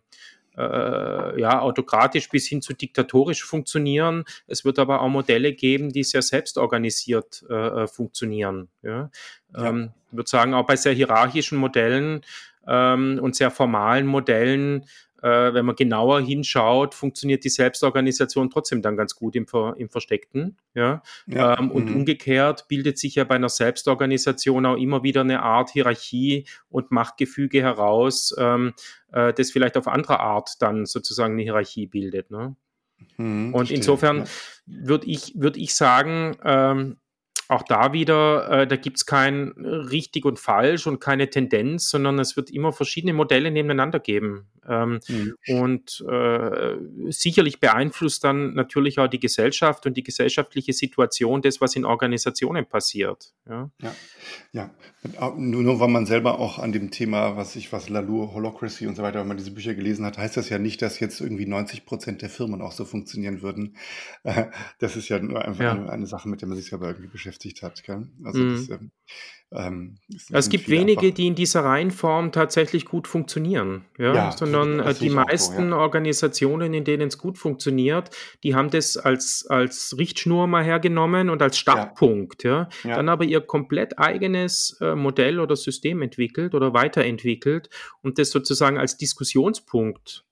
äh, 0.57 1.39
ja, 1.39 1.59
autokratisch 1.59 2.29
bis 2.29 2.47
hin 2.47 2.61
zu 2.61 2.73
diktatorisch 2.73 3.43
funktionieren. 3.43 4.23
Es 4.47 4.65
wird 4.65 4.79
aber 4.79 5.01
auch 5.01 5.09
Modelle 5.09 5.53
geben, 5.53 5.91
die 5.91 6.03
sehr 6.03 6.21
selbstorganisiert 6.21 7.43
äh, 7.49 7.83
äh 7.83 7.87
funktionieren. 7.87 8.69
Ja? 8.81 9.09
Ja. 9.55 9.69
Ähm, 9.69 9.91
ich 10.11 10.17
würde 10.17 10.29
sagen, 10.29 10.53
auch 10.53 10.65
bei 10.65 10.75
sehr 10.75 10.93
hierarchischen 10.93 11.57
Modellen 11.57 12.21
ähm, 12.67 13.19
und 13.21 13.35
sehr 13.35 13.51
formalen 13.51 14.05
Modellen 14.05 14.85
äh, 15.23 15.53
wenn 15.53 15.65
man 15.65 15.77
genauer 15.77 16.19
hinschaut, 16.19 16.93
funktioniert 16.93 17.45
die 17.45 17.49
Selbstorganisation 17.49 18.49
trotzdem 18.49 18.81
dann 18.81 18.97
ganz 18.97 19.15
gut 19.15 19.35
im, 19.37 19.47
Ver, 19.47 19.73
im 19.77 19.89
Versteckten. 19.89 20.57
Ja? 20.73 21.01
ja. 21.27 21.57
Ähm, 21.57 21.71
und 21.71 21.89
mhm. 21.89 21.95
umgekehrt 21.95 22.67
bildet 22.67 22.99
sich 22.99 23.15
ja 23.15 23.23
bei 23.23 23.35
einer 23.35 23.47
Selbstorganisation 23.47 24.65
auch 24.65 24.75
immer 24.75 25.01
wieder 25.01 25.21
eine 25.21 25.41
Art 25.41 25.69
Hierarchie 25.69 26.45
und 26.69 26.91
Machtgefüge 26.91 27.61
heraus, 27.61 28.35
ähm, 28.37 28.73
äh, 29.13 29.31
das 29.33 29.51
vielleicht 29.51 29.77
auf 29.77 29.87
andere 29.87 30.19
Art 30.19 30.61
dann 30.61 30.85
sozusagen 30.85 31.35
eine 31.35 31.43
Hierarchie 31.43 31.87
bildet. 31.87 32.29
Ne? 32.29 32.57
Mhm, 33.15 33.53
und 33.53 33.71
insofern 33.71 34.17
ja. 34.17 34.25
würde 34.65 35.07
ich, 35.07 35.33
würd 35.37 35.55
ich 35.55 35.73
sagen, 35.73 36.35
ähm, 36.43 36.97
auch 37.49 37.63
da 37.63 37.93
wieder, 37.93 38.49
äh, 38.49 38.67
da 38.67 38.75
gibt 38.75 38.97
es 38.97 39.05
kein 39.05 39.49
richtig 39.57 40.25
und 40.25 40.39
falsch 40.39 40.87
und 40.87 40.99
keine 40.99 41.29
Tendenz, 41.29 41.89
sondern 41.89 42.19
es 42.19 42.35
wird 42.35 42.49
immer 42.49 42.71
verschiedene 42.71 43.13
Modelle 43.13 43.51
nebeneinander 43.51 43.99
geben. 43.99 44.47
Ähm, 44.67 44.99
mhm. 45.07 45.35
Und 45.47 46.05
äh, 46.09 46.75
sicherlich 47.09 47.59
beeinflusst 47.59 48.23
dann 48.23 48.53
natürlich 48.53 48.99
auch 48.99 49.07
die 49.07 49.19
Gesellschaft 49.19 49.85
und 49.85 49.97
die 49.97 50.03
gesellschaftliche 50.03 50.73
Situation 50.73 51.41
das, 51.41 51.61
was 51.61 51.75
in 51.75 51.85
Organisationen 51.85 52.65
passiert. 52.65 53.33
Ja, 53.47 53.69
ja. 53.81 53.95
ja. 54.53 54.71
Nur, 55.35 55.63
nur 55.63 55.79
weil 55.79 55.89
man 55.89 56.05
selber 56.05 56.39
auch 56.39 56.59
an 56.59 56.71
dem 56.71 56.91
Thema, 56.91 57.35
was 57.35 57.55
ich, 57.55 57.73
was 57.73 57.89
Lalur, 57.89 58.33
Holocracy 58.33 58.87
und 58.87 58.95
so 58.95 59.03
weiter, 59.03 59.19
wenn 59.19 59.27
man 59.27 59.37
diese 59.37 59.51
Bücher 59.51 59.73
gelesen 59.75 60.05
hat, 60.05 60.17
heißt 60.17 60.37
das 60.37 60.49
ja 60.49 60.59
nicht, 60.59 60.81
dass 60.81 60.99
jetzt 60.99 61.19
irgendwie 61.19 61.45
90 61.45 61.85
Prozent 61.85 62.21
der 62.21 62.29
Firmen 62.29 62.61
auch 62.61 62.71
so 62.71 62.85
funktionieren 62.85 63.41
würden. 63.41 63.75
Das 64.79 64.95
ist 64.95 65.09
ja 65.09 65.19
nur 65.19 65.43
einfach 65.43 65.63
ja. 65.63 65.71
Eine, 65.71 65.89
eine, 65.89 66.05
Sache, 66.05 66.27
mit 66.29 66.41
der 66.41 66.47
man 66.47 66.57
sich 66.57 66.67
selber 66.67 66.87
irgendwie 66.87 67.07
beschäftigt 67.07 67.61
hat. 67.61 67.83
Gell? 67.83 68.07
Also 68.23 68.39
mhm. 68.39 68.67
das, 68.67 68.79
ähm, 69.55 69.95
es 70.31 70.49
gibt 70.49 70.67
wenige, 70.67 71.11
die 71.11 71.27
in 71.27 71.35
dieser 71.35 71.63
Reihenform 71.63 72.31
tatsächlich 72.31 72.85
gut 72.85 73.07
funktionieren, 73.07 73.85
ja, 73.99 74.13
ja 74.13 74.31
sondern 74.31 74.79
äh, 74.79 74.93
die 74.95 75.09
meisten 75.09 75.69
so, 75.69 75.75
ja. 75.75 75.77
Organisationen, 75.77 76.73
in 76.73 76.83
denen 76.83 77.09
es 77.09 77.17
gut 77.17 77.37
funktioniert, 77.37 78.09
die 78.43 78.55
haben 78.55 78.71
das 78.71 78.97
als, 78.97 79.45
als 79.47 79.95
Richtschnur 79.97 80.47
mal 80.47 80.63
hergenommen 80.63 81.29
und 81.29 81.41
als 81.41 81.57
Startpunkt, 81.57 82.43
ja. 82.43 82.67
ja. 82.83 82.95
Dann 82.95 83.09
aber 83.09 83.25
ihr 83.25 83.41
komplett 83.41 83.99
eigenes 83.99 84.77
äh, 84.81 84.95
Modell 84.95 85.39
oder 85.39 85.55
System 85.55 86.01
entwickelt 86.01 86.55
oder 86.55 86.73
weiterentwickelt 86.73 87.69
und 88.01 88.17
das 88.17 88.31
sozusagen 88.31 88.77
als 88.77 88.97
Diskussionspunkt 88.97 90.25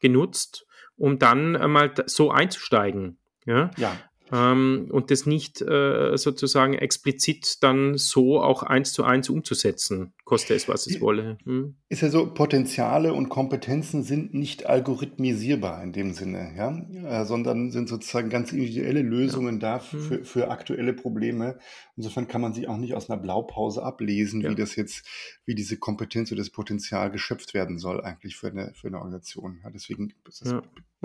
genutzt, 0.00 0.66
um 0.96 1.18
dann 1.18 1.52
mal 1.70 1.92
so 2.06 2.30
einzusteigen. 2.30 3.18
Ja? 3.46 3.70
ja 3.76 3.96
ähm, 4.34 4.88
und 4.90 5.12
das 5.12 5.26
nicht 5.26 5.62
äh, 5.62 6.16
sozusagen 6.16 6.74
explizit 6.74 7.62
dann 7.62 7.96
so 7.96 8.42
auch 8.42 8.64
eins 8.64 8.92
zu 8.92 9.04
eins 9.04 9.28
umzusetzen, 9.28 10.12
koste 10.24 10.54
es, 10.54 10.68
was 10.68 10.88
es 10.88 11.00
wolle. 11.00 11.38
Hm? 11.44 11.76
Ist 11.88 12.02
ja 12.02 12.10
so, 12.10 12.26
Potenziale 12.26 13.14
und 13.14 13.28
Kompetenzen 13.28 14.02
sind 14.02 14.34
nicht 14.34 14.66
algorithmisierbar 14.66 15.82
in 15.84 15.92
dem 15.92 16.14
Sinne, 16.14 16.52
ja, 16.56 17.20
äh, 17.20 17.24
sondern 17.24 17.70
sind 17.70 17.88
sozusagen 17.88 18.28
ganz 18.28 18.50
individuelle 18.52 19.02
Lösungen 19.02 19.60
ja. 19.60 19.78
da 19.78 19.92
hm. 19.92 20.00
für, 20.00 20.24
für 20.24 20.50
aktuelle 20.50 20.94
Probleme. 20.94 21.58
Insofern 21.96 22.26
kann 22.26 22.40
man 22.40 22.54
sich 22.54 22.66
auch 22.66 22.76
nicht 22.76 22.94
aus 22.94 23.08
einer 23.08 23.20
Blaupause 23.20 23.84
ablesen, 23.84 24.40
ja. 24.40 24.50
wie 24.50 24.56
das 24.56 24.74
jetzt, 24.74 25.06
wie 25.44 25.54
diese 25.54 25.76
Kompetenz 25.76 26.32
oder 26.32 26.40
das 26.40 26.50
Potenzial 26.50 27.12
geschöpft 27.12 27.54
werden 27.54 27.78
soll 27.78 28.00
eigentlich 28.00 28.36
für 28.36 28.48
eine, 28.48 28.72
für 28.74 28.88
eine 28.88 28.96
Organisation. 28.96 29.60
Ja, 29.62 29.70
deswegen 29.70 30.12
ist 30.26 30.40
das. 30.44 30.54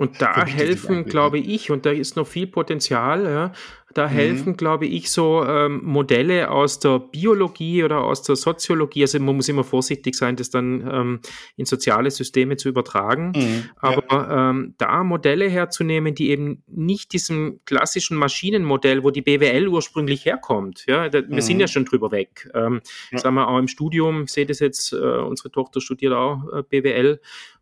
Und 0.00 0.22
da 0.22 0.46
helfen, 0.46 1.04
glaube 1.04 1.36
ich, 1.36 1.70
und 1.70 1.84
da 1.84 1.90
ist 1.90 2.16
noch 2.16 2.26
viel 2.26 2.46
Potenzial, 2.46 3.26
ja, 3.26 3.52
da 3.92 4.06
mhm. 4.06 4.12
helfen, 4.12 4.56
glaube 4.56 4.86
ich, 4.86 5.10
so 5.10 5.44
ähm, 5.44 5.82
Modelle 5.84 6.50
aus 6.50 6.78
der 6.78 7.00
Biologie 7.00 7.84
oder 7.84 8.02
aus 8.04 8.22
der 8.22 8.36
Soziologie. 8.36 9.02
Also 9.02 9.18
man 9.20 9.36
muss 9.36 9.50
immer 9.50 9.62
vorsichtig 9.62 10.14
sein, 10.14 10.36
das 10.36 10.48
dann 10.48 10.88
ähm, 10.90 11.20
in 11.56 11.66
soziale 11.66 12.10
Systeme 12.10 12.56
zu 12.56 12.70
übertragen. 12.70 13.32
Mhm. 13.36 13.64
Aber 13.76 14.04
ja. 14.10 14.50
ähm, 14.50 14.74
da 14.78 15.04
Modelle 15.04 15.50
herzunehmen, 15.50 16.14
die 16.14 16.30
eben 16.30 16.62
nicht 16.66 17.12
diesem 17.12 17.60
klassischen 17.66 18.16
Maschinenmodell, 18.16 19.02
wo 19.02 19.10
die 19.10 19.20
BWL 19.20 19.68
ursprünglich 19.68 20.24
herkommt. 20.24 20.84
Ja, 20.86 21.10
da, 21.10 21.20
wir 21.20 21.34
mhm. 21.34 21.40
sind 21.42 21.60
ja 21.60 21.68
schon 21.68 21.84
drüber 21.84 22.10
weg. 22.10 22.48
Ähm, 22.54 22.80
ja. 23.10 23.18
Sagen 23.18 23.34
wir 23.34 23.48
auch 23.48 23.58
im 23.58 23.68
Studium, 23.68 24.22
ich 24.22 24.32
sehe 24.32 24.46
das 24.46 24.60
jetzt, 24.60 24.94
äh, 24.94 24.96
unsere 24.96 25.50
Tochter 25.50 25.82
studiert 25.82 26.14
auch 26.14 26.40
äh, 26.54 26.62
BWL. 26.62 27.20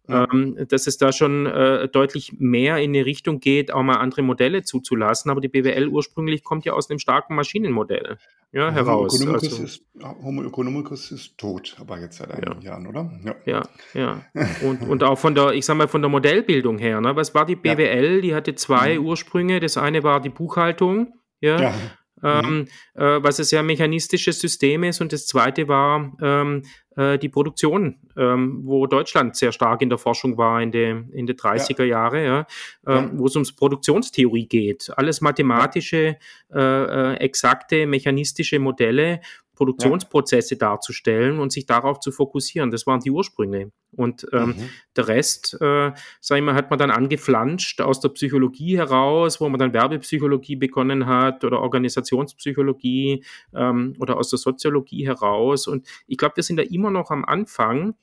Ähm, 0.08 0.56
dass 0.68 0.86
es 0.86 0.96
da 0.96 1.12
schon 1.12 1.46
äh, 1.46 1.88
deutlich 1.88 2.34
mehr 2.38 2.78
in 2.78 2.92
die 2.92 3.00
Richtung 3.00 3.40
geht, 3.40 3.72
auch 3.72 3.82
mal 3.82 3.96
andere 3.96 4.22
Modelle 4.22 4.62
zuzulassen. 4.62 5.30
Aber 5.30 5.40
die 5.40 5.48
BWL 5.48 5.88
ursprünglich 5.88 6.42
kommt 6.42 6.64
ja 6.64 6.72
aus 6.72 6.88
einem 6.88 6.98
starken 6.98 7.34
Maschinenmodell 7.34 8.18
ja, 8.52 8.70
heraus. 8.70 9.20
Homo 9.20 9.36
economicus, 9.36 9.52
also, 9.52 9.62
ist, 9.64 9.82
Homo 10.22 10.44
economicus 10.44 11.10
ist 11.10 11.38
tot, 11.38 11.76
aber 11.78 12.00
jetzt 12.00 12.16
seit 12.16 12.30
einigen 12.30 12.62
ja. 12.62 12.70
Jahren, 12.70 12.86
oder? 12.86 13.10
Ja, 13.24 13.34
ja. 13.44 14.22
ja. 14.34 14.46
Und, 14.66 14.82
und 14.82 15.04
auch 15.04 15.18
von 15.18 15.34
der, 15.34 15.52
ich 15.52 15.66
sag 15.66 15.76
mal, 15.76 15.88
von 15.88 16.00
der 16.00 16.10
Modellbildung 16.10 16.78
her. 16.78 17.00
Ne? 17.00 17.14
Was 17.14 17.34
war 17.34 17.44
die 17.44 17.56
BWL? 17.56 18.22
Die 18.22 18.34
hatte 18.34 18.54
zwei 18.54 18.98
mhm. 18.98 19.06
Ursprünge. 19.06 19.60
Das 19.60 19.76
eine 19.76 20.02
war 20.02 20.20
die 20.20 20.30
Buchhaltung. 20.30 21.12
Ja, 21.40 21.60
ja. 21.60 21.74
Ähm, 22.22 22.58
mhm. 22.94 23.00
äh, 23.00 23.22
was 23.22 23.38
ein 23.38 23.44
sehr 23.44 23.62
mechanistisches 23.62 24.40
System 24.40 24.84
ist. 24.84 25.00
Und 25.00 25.12
das 25.12 25.26
zweite 25.26 25.68
war 25.68 26.12
ähm, 26.20 26.62
äh, 26.96 27.18
die 27.18 27.28
Produktion, 27.28 27.96
ähm, 28.16 28.60
wo 28.64 28.86
Deutschland 28.86 29.36
sehr 29.36 29.52
stark 29.52 29.82
in 29.82 29.88
der 29.88 29.98
Forschung 29.98 30.36
war 30.36 30.60
in 30.60 30.72
den 30.72 31.10
in 31.10 31.26
die 31.26 31.34
30er 31.34 31.84
ja. 31.84 31.84
Jahre, 31.84 32.24
ja, 32.24 32.38
ähm, 32.86 32.94
ja. 32.94 33.10
wo 33.14 33.26
es 33.26 33.36
ums 33.36 33.54
Produktionstheorie 33.54 34.46
geht. 34.46 34.90
Alles 34.96 35.20
mathematische, 35.20 36.16
äh, 36.52 36.58
äh, 36.58 37.14
exakte, 37.18 37.86
mechanistische 37.86 38.58
Modelle, 38.58 39.20
Produktionsprozesse 39.58 40.54
ja. 40.54 40.58
darzustellen 40.58 41.40
und 41.40 41.52
sich 41.52 41.66
darauf 41.66 41.98
zu 41.98 42.12
fokussieren. 42.12 42.70
Das 42.70 42.86
waren 42.86 43.00
die 43.00 43.10
Ursprünge. 43.10 43.72
Und 43.92 44.26
ähm, 44.32 44.50
mhm. 44.50 44.70
der 44.96 45.08
Rest, 45.08 45.54
äh, 45.60 45.92
sag 46.20 46.38
ich 46.38 46.44
mal, 46.44 46.54
hat 46.54 46.70
man 46.70 46.78
dann 46.78 46.90
angeflanscht 46.90 47.80
aus 47.80 48.00
der 48.00 48.10
Psychologie 48.10 48.78
heraus, 48.78 49.40
wo 49.40 49.48
man 49.48 49.58
dann 49.58 49.72
Werbepsychologie 49.72 50.56
begonnen 50.56 51.06
hat 51.06 51.44
oder 51.44 51.60
Organisationspsychologie 51.60 53.24
ähm, 53.54 53.94
oder 53.98 54.16
aus 54.16 54.30
der 54.30 54.38
Soziologie 54.38 55.06
heraus. 55.06 55.66
Und 55.66 55.88
ich 56.06 56.16
glaube, 56.16 56.36
wir 56.36 56.44
sind 56.44 56.56
da 56.56 56.62
immer 56.62 56.90
noch 56.90 57.10
am 57.10 57.24
Anfang 57.24 57.94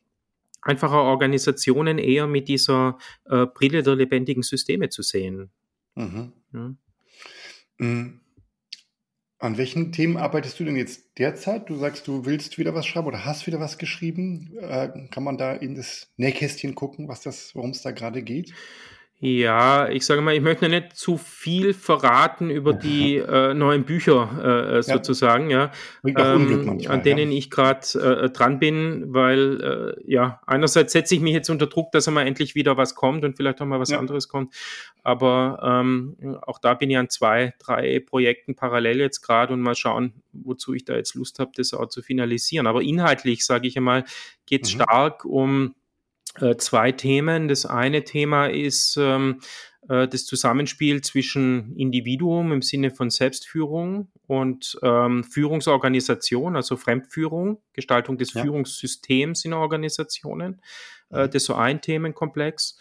einfacher 0.62 1.04
Organisationen 1.04 2.00
eher 2.00 2.28
mit 2.28 2.50
dieser 2.50 2.98
äh, 3.26 3.46
Brille 3.46 3.82
der 3.82 3.96
lebendigen 3.96 4.44
Systeme 4.44 4.89
zu 4.89 5.04
sehen. 5.04 5.52
Mhm. 5.96 6.34
Ja. 6.54 6.76
Mhm. 7.78 8.20
An 9.38 9.58
welchen 9.58 9.91
Themen 9.91 10.15
arbeitest 10.15 10.60
du 10.60 10.63
denn 10.63 10.78
jetzt 10.78 11.19
derzeit? 11.19 11.69
Du 11.69 11.76
sagst, 11.76 12.08
du 12.08 12.26
willst 12.26 12.58
wieder 12.58 12.74
was 12.74 12.86
schreiben 12.86 13.08
oder 13.08 13.26
hast 13.26 13.48
wieder 13.48 13.60
was 13.60 13.78
geschrieben. 13.78 14.58
Äh, 14.60 15.08
kann 15.12 15.24
man 15.24 15.38
da 15.38 15.54
in 15.54 15.76
das 15.76 16.08
Nähkästchen 16.15 16.74
gucken, 16.74 17.10
was 17.10 17.21
das, 17.21 17.54
worum 17.54 17.71
es 17.71 17.82
da 17.82 17.91
gerade 17.91 18.24
geht? 18.24 18.54
Ja, 19.19 19.88
ich 19.88 20.06
sage 20.06 20.21
mal, 20.21 20.36
ich 20.36 20.41
möchte 20.41 20.67
nicht 20.67 20.97
zu 20.97 21.17
viel 21.17 21.73
verraten 21.73 22.49
über 22.49 22.73
die 22.73 23.15
äh, 23.15 23.54
neuen 23.54 23.86
Bücher 23.86 24.75
äh, 24.78 24.84
sozusagen, 24.84 25.49
ja, 25.49 25.71
ja 26.04 26.36
ähm, 26.36 26.65
manchmal, 26.65 26.97
an 26.97 27.04
denen 27.04 27.32
ja. 27.32 27.38
ich 27.38 27.49
gerade 27.49 27.88
äh, 27.97 28.30
dran 28.30 28.60
bin, 28.60 29.13
weil 29.13 29.95
äh, 29.97 30.12
ja, 30.12 30.41
einerseits 30.45 30.91
setze 30.91 31.15
ich 31.15 31.21
mich 31.21 31.34
jetzt 31.34 31.49
unter 31.49 31.67
Druck, 31.67 31.93
dass 31.93 32.10
einmal 32.10 32.28
endlich 32.28 32.56
wieder 32.56 32.75
was 32.75 32.93
kommt 32.93 33.23
und 33.23 33.38
vielleicht 33.38 33.62
auch 33.62 33.65
mal 33.65 33.80
was 33.80 33.89
ja. 33.89 33.99
anderes 33.99 34.28
kommt, 34.28 34.54
aber 35.01 35.60
ähm, 35.63 36.17
auch 36.41 36.60
da 36.60 36.73
bin 36.73 36.89
ich 36.89 36.97
an 36.97 37.10
zwei, 37.10 37.54
drei 37.60 38.01
Projekten 38.01 38.56
parallel 38.56 38.99
jetzt 38.99 39.21
gerade 39.21 39.54
und 39.54 39.62
mal 39.62 39.75
schauen, 39.75 40.13
wozu 40.34 40.73
ich 40.73 40.84
da 40.84 40.95
jetzt 40.95 41.15
Lust 41.15 41.39
habe, 41.39 41.51
das 41.56 41.73
auch 41.73 41.88
zu 41.88 42.01
finalisieren. 42.01 42.67
Aber 42.67 42.82
inhaltlich, 42.82 43.45
sage 43.45 43.67
ich 43.67 43.78
einmal, 43.78 44.04
geht 44.45 44.65
es 44.65 44.73
mhm. 44.73 44.82
stark 44.82 45.23
um 45.23 45.75
äh, 46.39 46.56
zwei 46.58 46.91
Themen. 46.91 47.48
Das 47.48 47.65
eine 47.65 48.04
Thema 48.04 48.48
ist 48.48 48.98
ähm, 48.98 49.41
äh, 49.89 50.08
das 50.08 50.26
Zusammenspiel 50.26 51.02
zwischen 51.02 51.76
Individuum 51.78 52.52
im 52.52 52.62
Sinne 52.62 52.91
von 52.91 53.10
Selbstführung 53.10 54.10
und 54.28 54.78
ähm, 54.82 55.24
Führungsorganisation, 55.24 56.56
also 56.56 56.76
Fremdführung, 56.78 57.62
Gestaltung 57.74 58.17
des 58.17 58.34
ja. 58.34 58.41
Führungssystems 58.41 59.45
in 59.45 59.54
Organisationen. 59.54 60.62
Äh, 61.12 61.24
mhm. 61.24 61.26
das 61.28 61.36
ist 61.36 61.45
so 61.45 61.56
ein 61.56 61.82
Themenkomplex. 61.82 62.78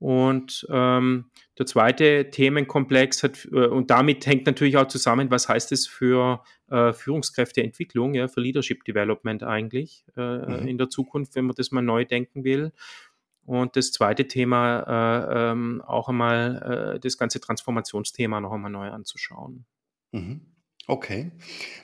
Und 0.00 0.66
ähm, 0.70 1.26
der 1.58 1.66
zweite 1.66 2.30
Themenkomplex 2.30 3.22
hat, 3.22 3.46
äh, 3.52 3.66
und 3.66 3.90
damit 3.90 4.26
hängt 4.26 4.46
natürlich 4.46 4.78
auch 4.78 4.88
zusammen, 4.88 5.30
was 5.30 5.46
heißt 5.46 5.72
es 5.72 5.86
für 5.86 6.42
äh, 6.70 6.94
Führungskräfteentwicklung, 6.94 8.14
ja, 8.14 8.26
für 8.26 8.40
Leadership 8.40 8.82
Development 8.84 9.42
eigentlich 9.42 10.06
äh, 10.16 10.38
mhm. 10.38 10.66
in 10.66 10.78
der 10.78 10.88
Zukunft, 10.88 11.34
wenn 11.34 11.44
man 11.44 11.54
das 11.54 11.70
mal 11.70 11.82
neu 11.82 12.06
denken 12.06 12.44
will. 12.44 12.72
Und 13.44 13.76
das 13.76 13.92
zweite 13.92 14.26
Thema, 14.26 14.84
äh, 15.28 15.50
ähm, 15.52 15.82
auch 15.86 16.08
einmal 16.08 16.94
äh, 16.94 17.00
das 17.00 17.18
ganze 17.18 17.38
Transformationsthema 17.38 18.40
noch 18.40 18.52
einmal 18.52 18.70
neu 18.70 18.88
anzuschauen. 18.88 19.66
Mhm. 20.12 20.46
Okay. 20.90 21.30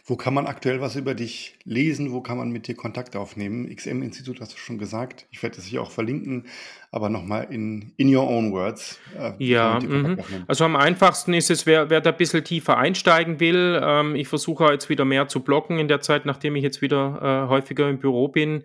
Wo 0.04 0.16
kann 0.16 0.34
man 0.34 0.46
aktuell 0.48 0.80
was 0.80 0.96
über 0.96 1.14
dich 1.14 1.56
lesen? 1.64 2.12
Wo 2.12 2.20
kann 2.20 2.38
man 2.38 2.50
mit 2.50 2.66
dir 2.66 2.74
Kontakt 2.74 3.14
aufnehmen? 3.14 3.72
XM-Institut 3.72 4.40
hast 4.40 4.52
du 4.54 4.58
schon 4.58 4.78
gesagt. 4.78 5.28
Ich 5.30 5.44
werde 5.44 5.58
es 5.58 5.64
hier 5.64 5.80
auch 5.80 5.92
verlinken, 5.92 6.46
aber 6.90 7.08
nochmal 7.08 7.46
in, 7.50 7.92
in 7.96 8.12
your 8.12 8.28
own 8.28 8.50
words. 8.52 8.98
Äh, 9.16 9.34
ja, 9.38 9.78
mhm. 9.80 10.18
also 10.48 10.64
am 10.64 10.74
einfachsten 10.74 11.34
ist 11.34 11.50
es, 11.50 11.66
wer, 11.66 11.88
wer 11.88 12.00
da 12.00 12.10
ein 12.10 12.16
bisschen 12.16 12.42
tiefer 12.42 12.78
einsteigen 12.78 13.38
will. 13.38 13.80
Ähm, 13.80 14.16
ich 14.16 14.26
versuche 14.26 14.64
jetzt 14.72 14.88
wieder 14.88 15.04
mehr 15.04 15.28
zu 15.28 15.38
blocken 15.38 15.78
in 15.78 15.86
der 15.86 16.00
Zeit, 16.00 16.26
nachdem 16.26 16.56
ich 16.56 16.64
jetzt 16.64 16.82
wieder 16.82 17.46
äh, 17.46 17.48
häufiger 17.48 17.88
im 17.88 18.00
Büro 18.00 18.26
bin. 18.26 18.64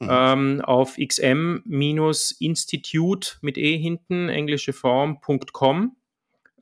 Mhm. 0.00 0.08
Ähm, 0.10 0.62
auf 0.62 0.96
xm-institute 0.96 1.66
mit 3.42 3.58
e 3.58 3.76
hinten, 3.76 4.30
englische 4.30 4.72
Form.com 4.72 5.96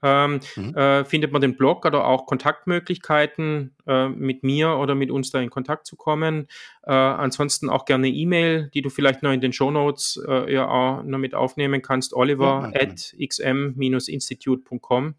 ähm, 0.02 0.40
mhm. 0.56 0.74
äh, 0.74 1.04
findet 1.04 1.32
man 1.32 1.42
den 1.42 1.56
Blog 1.56 1.84
oder 1.84 2.06
auch 2.06 2.26
Kontaktmöglichkeiten 2.26 3.74
äh, 3.86 4.08
mit 4.08 4.42
mir 4.42 4.76
oder 4.76 4.94
mit 4.94 5.10
uns 5.10 5.30
da 5.30 5.40
in 5.40 5.50
Kontakt 5.50 5.86
zu 5.86 5.96
kommen. 5.96 6.48
Äh, 6.82 6.92
ansonsten 6.92 7.68
auch 7.68 7.84
gerne 7.84 8.08
E-Mail, 8.08 8.70
die 8.72 8.82
du 8.82 8.90
vielleicht 8.90 9.22
noch 9.22 9.32
in 9.32 9.40
den 9.40 9.52
Show 9.52 9.70
Notes 9.70 10.22
äh, 10.26 10.52
ja 10.52 10.68
auch 10.68 11.02
noch 11.02 11.18
mit 11.18 11.34
aufnehmen 11.34 11.82
kannst, 11.82 12.14
oliver 12.14 12.72
ja, 12.74 12.80
at 12.80 13.14
xm-institute.com. 13.18 15.04
Mhm. 15.04 15.14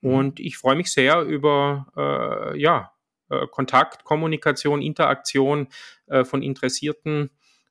Und 0.00 0.40
ich 0.40 0.56
freue 0.56 0.76
mich 0.76 0.92
sehr 0.92 1.22
über 1.22 1.86
äh, 1.96 2.58
ja, 2.60 2.92
äh, 3.30 3.46
Kontakt, 3.48 4.04
Kommunikation, 4.04 4.82
Interaktion 4.82 5.68
von 6.24 6.42
Interessierten, 6.42 7.30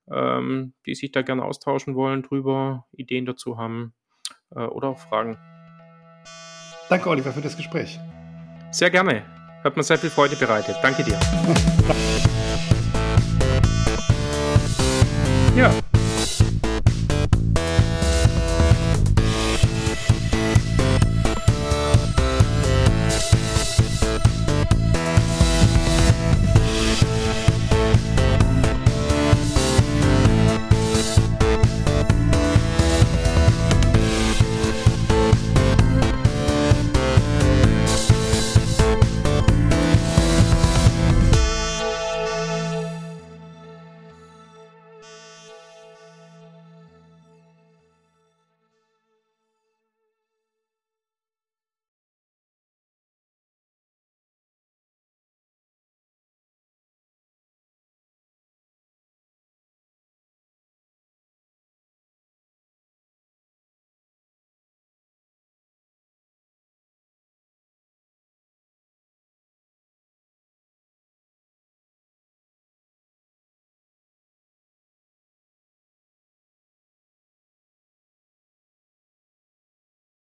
ähm, 0.09 0.71
die 0.85 0.95
sich 0.95 1.11
da 1.11 1.23
gerne 1.23 1.43
austauschen 1.43 1.93
wollen, 1.93 2.23
drüber 2.23 2.85
Ideen 2.93 3.25
dazu 3.25 3.57
haben 3.57 3.93
oder 4.49 4.87
auch 4.87 4.97
Fragen. 4.97 5.37
Danke, 6.89 7.09
Oliver, 7.09 7.31
für 7.31 7.41
das 7.41 7.55
Gespräch. 7.55 7.99
Sehr 8.71 8.89
gerne. 8.89 9.23
Hat 9.63 9.77
mir 9.77 9.83
sehr 9.83 9.97
viel 9.97 10.09
Freude 10.09 10.35
bereitet. 10.35 10.75
Danke 10.81 11.03
dir. 11.03 11.19